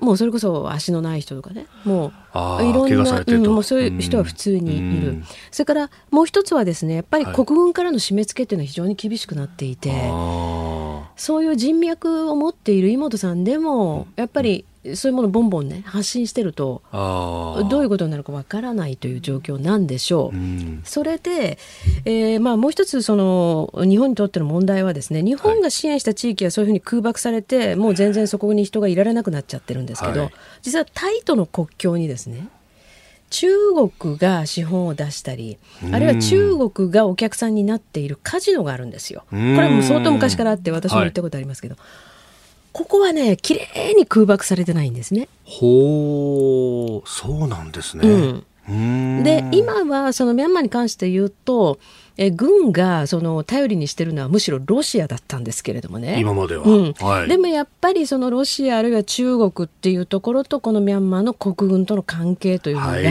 [0.00, 2.12] もうそれこそ足のない人とかねもう
[2.62, 14.64] いろんな、うん、もうそういう人は普通にいる、それからもう一つはですねやっぱり国軍からの締め付けっていうのは非常に厳しくなっていて、はい、そういう人脈を持っている妹さんでもやっぱり
[14.94, 20.36] そういうものをボンボンね発信してるとどういうことになるかわからないという状況なんでしょう。
[20.36, 21.58] うん、それで、
[22.04, 30.32] えーまあ、もう一つその日本にとっての問題はですね日本が支援した地域はそういうふうに空爆されて、はい、もう全然そこに人がいられなくなっちゃってるんですけど、はい、
[30.66, 32.48] 実はタイとの国境にですね
[33.30, 33.48] 中
[33.92, 35.58] 国が資本を出したり
[35.92, 39.24] あるいは中国がお客さんになっているカジノがあるんですよ。
[39.30, 41.84] これはもう相当昔からあって私も言ったことありますけど、はい、
[42.72, 45.28] ここはね綺麗に空爆されてないんですね。
[45.44, 47.08] ほう。
[47.08, 48.42] そうなんですね。
[48.68, 51.78] うん、で今はそのミャンマーに関して言うと
[52.18, 56.18] え軍がその頼りにしてるのはむしろロシアだったんですけれどもね。
[56.18, 56.92] 今までは、うん。
[56.94, 63.04] はい、でもやっぱりそのロシアあるいは中国っていうところとこのミャンマーの国軍との関係というのが、はい、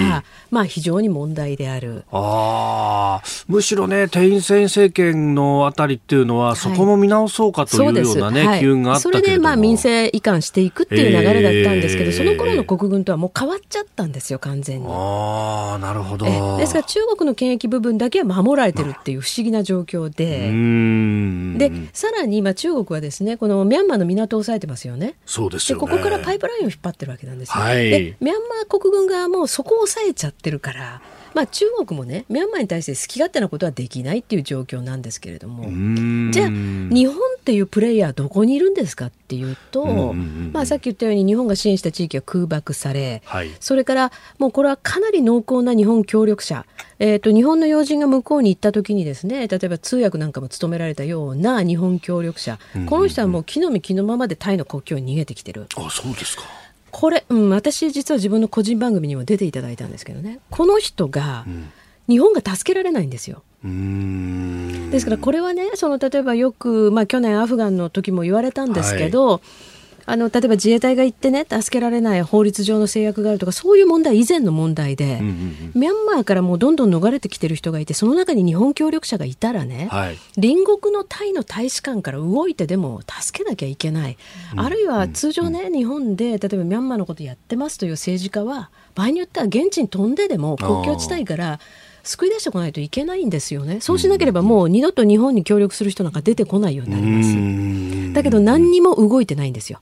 [0.50, 2.04] まあ非常に問題である。
[2.12, 14.88] あむしろねテインセン政権のあたりっていうのは、そこも見直そうかというようなね、はい、機運があったそれでまあ民政移管していくっていう流れだったんですけど、えー、その頃の国軍とはもう変わっちゃったんですよ完全に。
[14.90, 16.26] ああなるほど。
[16.58, 20.50] ですから中国の権益部分だけは守られてるっていう不思議な状況で、
[21.58, 25.16] でさらに今中国はですねこのミャンマーの港を抑えてますよね。
[25.26, 27.64] そうです、ね、ここからパイプラインを引っ張ってるわけなんですよ。
[27.64, 31.02] はい、でミャンマー国軍側もそこを抑えちゃってるから。
[31.36, 35.64] まあ、中国もねミャンマーに対して好き勝手なことはできないっていう状況なんですけれども
[36.32, 46.66] じゃあ日本っていうプレイヤーどこにいるんですかっていうと、まあ、さっき言ったように日本が支援した地域は空爆され、はい、それからもうこれはかなり濃厚な日本協力者、
[47.00, 55.68] えーと、日本の要人が向こうに行った時にですね例えば通訳なんかも務められたような日本協力者、この人はもう木の実木のままでタイの国境に逃げてきてる。
[55.76, 56.44] あそうですか
[56.98, 60.40] これ、うん、私実は自分の個人番組にも出ていただいたんですけどね。
[60.50, 61.46] この人が、
[62.08, 63.44] 日本が助けられないんですよ。
[64.92, 69.42] ですからこれはねその例えばよく、まあ、去年アフガンの時も言われたんですけど、はい
[70.08, 84.18] あの例えば自衛隊が行ってね助けられない法律上の制約があるとかそういう問題以前の問題で、うんうんうん、ミャンマーからもうどんどん逃れてきてる人がいてその中に日本協力者がいたらね、はい、隣国のタイの大使館から動いてでも助けなきゃいけない、
[84.54, 91.60] うん、あるいは通常ね、うん、日本で例えばミャンマーのことやってますという政治家は場合によっては現地に飛んででも国境地帯から
[92.06, 93.82] 救い出してこないといけないんですよね。
[93.82, 98.14] そうしなければもう二度と日本に協力する人なんか出てこないようになります。
[98.14, 99.82] だけど何にも動いてないんですよ。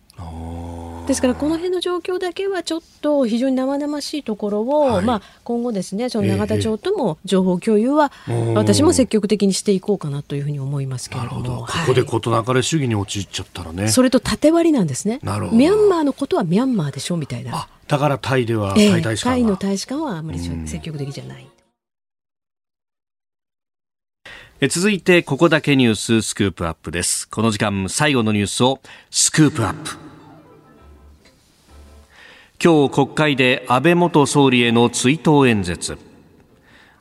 [1.06, 8.14] ですからこの辺の状況だけはちょっと非常に生々しいところを、はい、まあ、今後ですねその永田町とも情報共有は
[8.56, 13.90] 私も積極的にしていこうかなというふうに思いますけれども、ここで事なかれ主義に陥っちゃったらね。
[13.90, 15.20] それと縦割りなんですね。
[15.22, 17.68] ミャンマーのことはミャンマーでしょみたいな。
[17.88, 21.46] だからタイではタイ大使館は、タイの大使館はあまり積極的じゃない。
[24.70, 27.28] 続いてここだけニューススクープアップです。
[27.28, 29.98] この時間最後のニュースをスクープアップ。
[32.64, 35.98] 今日国会で安倍元総理への追悼演説。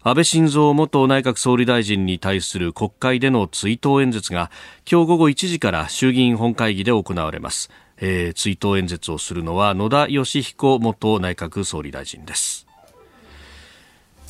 [0.03, 4.51] 安倍晋三元内閣総理大臣に対する国会での追悼演説が
[4.91, 12.72] 今日午後1時から衆議院本会議で行われます、えー、追悼演説をするのは野田佳彦元内閣総理大臣です。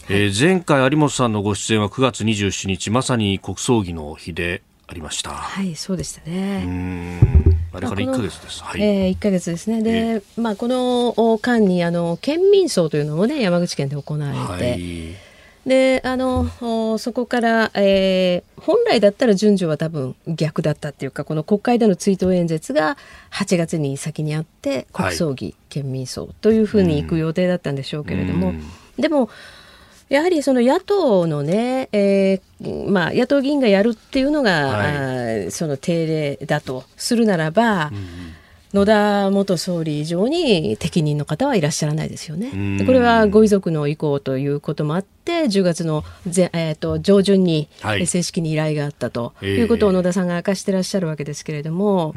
[0.09, 5.31] えー、前回有本さんのご出演は9月27日まさに国葬儀の日でありました。
[5.31, 7.21] はいそうでしたね。
[7.73, 8.63] あれから1か月です。
[8.63, 9.83] はい、えー、1か月ですね。
[9.83, 15.15] で、えー、まあこの間にあの県民葬というのもね山口県で行われて、はい、
[15.67, 22.99] であのそこから、えー、本来だったら順序は多分逆だったっていうかこの国会での追悼演説が
[23.31, 28.53] 8月に先にあって国葬儀、はい、県民葬というふうに行く予定だったんでしょうけれども、
[28.99, 29.31] でも
[30.13, 38.33] やはりその野党のね、えー、まあ、野党議員がやるっていうのが、はい、その定例だとするならば、うん
[38.73, 42.79] 野田元総理以上に適任の方はいらっしゃらないですよね。
[42.79, 47.69] でこれはご遺族の意向ということもあって10月のぜ、えーと、上旬に
[48.07, 52.15] 正式に依頼があったということを野田さんが明かしてらっしゃるわけですけれども。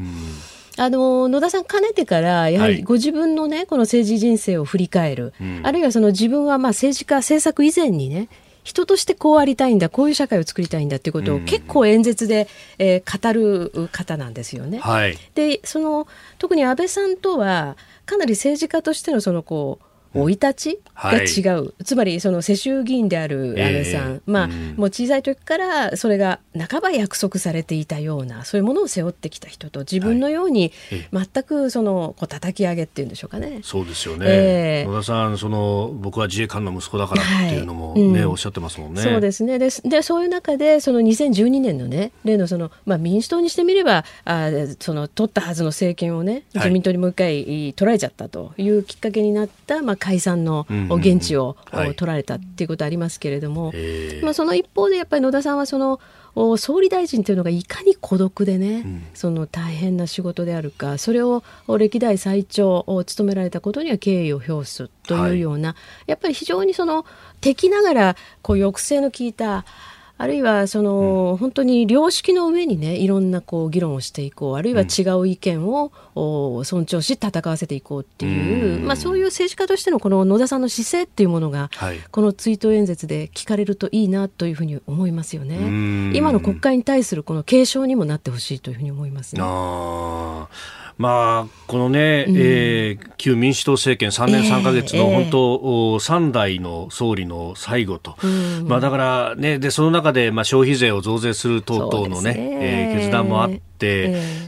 [0.78, 8.28] あの野田さん、かねてからやはりご自分のね、はい、この政治人生を振り返る、うん、あるいはその自分はまあ政治家、政策以前にね、
[8.63, 12.47] 人としてこうありたいんだ、こういう社会を作りたいんだっていうことを結構演説で、
[12.80, 14.80] えー、語る方なんですよね。
[14.80, 16.07] はい、でその
[16.39, 19.84] 特に安倍さんとはかなり政治家としてのそのこう
[20.16, 30.72] 生い立ちが違う、はい、つまりその世襲議員である安倍さん、えー、まあ、うん、もう小さい時からそれが半ば約束されていたようなそういうものを背負ってきた人と自分のように
[31.11, 33.59] 全くそのこう叩き上げっていうんでしょうかね。
[33.63, 39.01] そうですよね、えー、野田さんその僕は自衛官の息子だからっていうのもね、はいうん、おっしゃってますもんね。
[39.01, 39.59] そうですね。
[39.59, 44.49] ででそういう中でその2012年のね例のその、まあ、民主党にしてみればあ
[44.80, 53.74] その取ったはずの政権をね自民党にもう一回取られちゃったというきっかけになった、まあ、解散の現地を取られたっていうことありますけれども、
[54.22, 55.99] まあ、その一方でやっぱり野田さんはその
[56.58, 61.43] 総理大臣というのがいかに孤独でね、うん、その大変な仕事であるかそれを
[61.80, 67.03] 歴代最長を務められたことには敬意を表すというような、はい、やっぱり非常にその
[67.41, 69.66] 敵ながらこう抑制の効いた
[70.18, 74.55] あるいはその、うん、本当に良識の上にねいろんなこう議論をしていこう。
[74.55, 85.57] あるいは違う意見を、うん、尊重し戦わせていこうっていう、うまあ、そういう政治家としてのこの野田さんの姿勢っていうものが、はい、この追悼演説で聞かれるといいなというふうに思いますよね。
[86.16, 89.41] 今の国会に対するこの継承にもなってほしいというふうに思いますね。
[90.98, 102.58] あまあ、このね、うん、えー、旧民主党政権3年3か月の本当、えー、3代の総理の最後と、うん、まあ、だからね、でその中でまあ消費税を増税する等々のね、ね。
[102.62, 103.74] えー、決断もあって、、えー、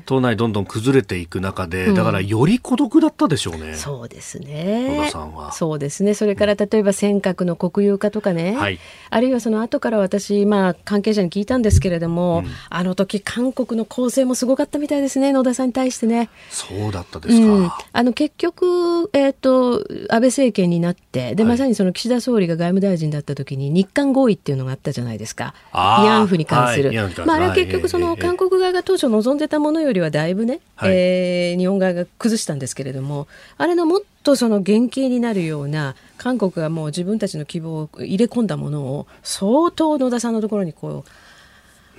[0.05, 3.75] 党内どんどん崩れていく中で、だからより孤独だったでしょうね。
[3.75, 4.97] そうですね。
[4.97, 5.51] 野田さんは。
[5.51, 6.13] そうですね。
[6.13, 8.79] それから例えば尖閣の国有化とかね、はい、
[9.09, 16.29] あるいはその後から私、まあ関係者に聞いたんですけれども、うん、あの時韓国の攻勢もすごかったみたいですね、野田さんに対してね。
[16.49, 17.45] そうだったですか。
[17.45, 25.53] うん、あの結局、えっ、ー、と、安倍政権になって、で、まさにその岸田総理が外務大臣だった時に日韓合意っていうのがあったじゃないですか。
[25.71, 26.89] 慰安婦に関する。
[26.89, 41.09] はい、まああれは結局その韓国側が当初望んでたものよりはだいぶね、はい、えー、日本側が崩したんですけれどもあれのもっとその原型になるような韓国がもう自分たちの希望を入れ込んだものを相当野田さんのところにこう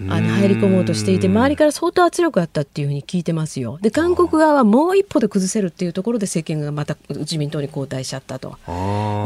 [0.08, 3.78] あの入り込もうとしていて周りから相当圧力があったっていうふうに聞いてますよ。
[3.82, 8.58] で韓国側はもう一歩で崩せるっていうところで政権がまた自民党に交代しちゃったと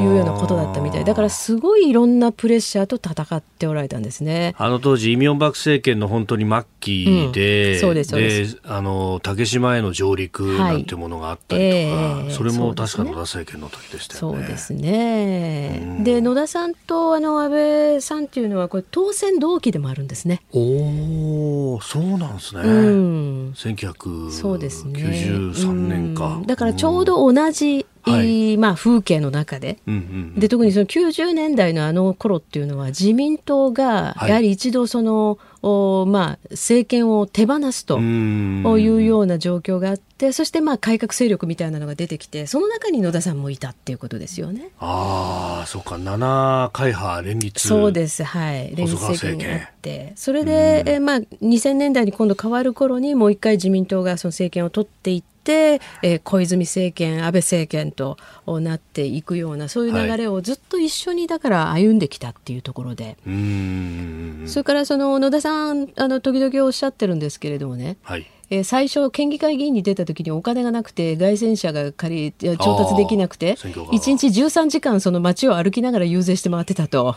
[0.00, 4.54] いうようなことだったみたいだからすごいいろんなプレッシャーと戦っておられたんですね。
[4.56, 14.38] あの当時イ・ミョンバク政権の本当に末期で、うん、そうですであの竹島への上陸なんてものがあったりとか、はいえー、それも確か野田政権の時でしたよね。
[14.38, 16.00] そうですね。
[16.02, 20.42] で野田さんとあの安倍さんっていうのはこれ当選同期でもあるんですね。
[20.52, 29.78] おおそうなんですね、うん、1993年か、だからちょうど同じはい、まあ、風景の中で。
[29.86, 30.02] うんうんう
[30.36, 44.70] ん、で特にその90年代のあの頃っていうのは自民党がやはり一度その、はい、まあ、政権を手放すというような状況があってそしてまあ改革勢力みたいなのが出てきてその中に野田さんもいたっていうことですよね。
[44.80, 45.94] ああそうか。
[45.94, 48.24] 7会派連立そうです。
[48.24, 48.74] はい。
[48.74, 58.16] 連立政権ってそれで、えまあ、2000年代に今度変わる頃にもう一回自民党がその政権を取っていって、えー、小泉政権安倍政権と
[58.46, 68.26] なっていくようなそういう流れをずっと一緒にだから歩んできたっていうところで、はい、それからその野田さんあの時々おっしゃってるんですけれどもね、はい。
[68.50, 77.16] えー、最初県議会議員に出た時にお金がなくて凱旋者が借り調達できなくて1日13時間その街を歩きながら遊説して回ってたと。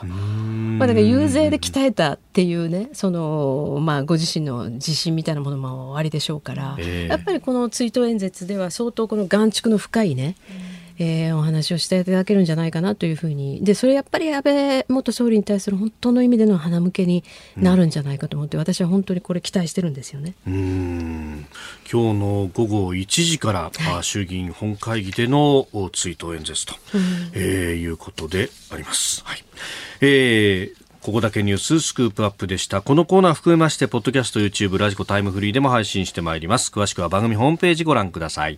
[0.78, 10.36] まあ、だから遊説で鍛えたっていうねその、まあ、ご自身の自信みたいなものもありでしょうから、えー、やっぱりこの追悼演説では相当この眼蓄の深いね、
[10.98, 17.24] えー、お話をしていただけるんじゃないかなというふうにでそれやっぱり安倍元総理に対する本当の意味での鼻向けに
[17.58, 21.48] なるんじゃないかと思って、うん、私は本当にこれ期待してるんですよねうん
[21.92, 27.02] 今日の午後1時から、はい、衆議院本会議での追悼演説と、うん、
[27.34, 29.24] えー、いうことであります。
[29.26, 29.44] はい
[30.02, 32.82] えーここだけニューススクープアップでした。
[32.82, 36.72] このコーナー含めまして、ポッドキャスト、YouTube、 radiko タイムフリーでも配信してまいります。
[36.72, 38.58] 詳しくは番組ホームページご覧ください。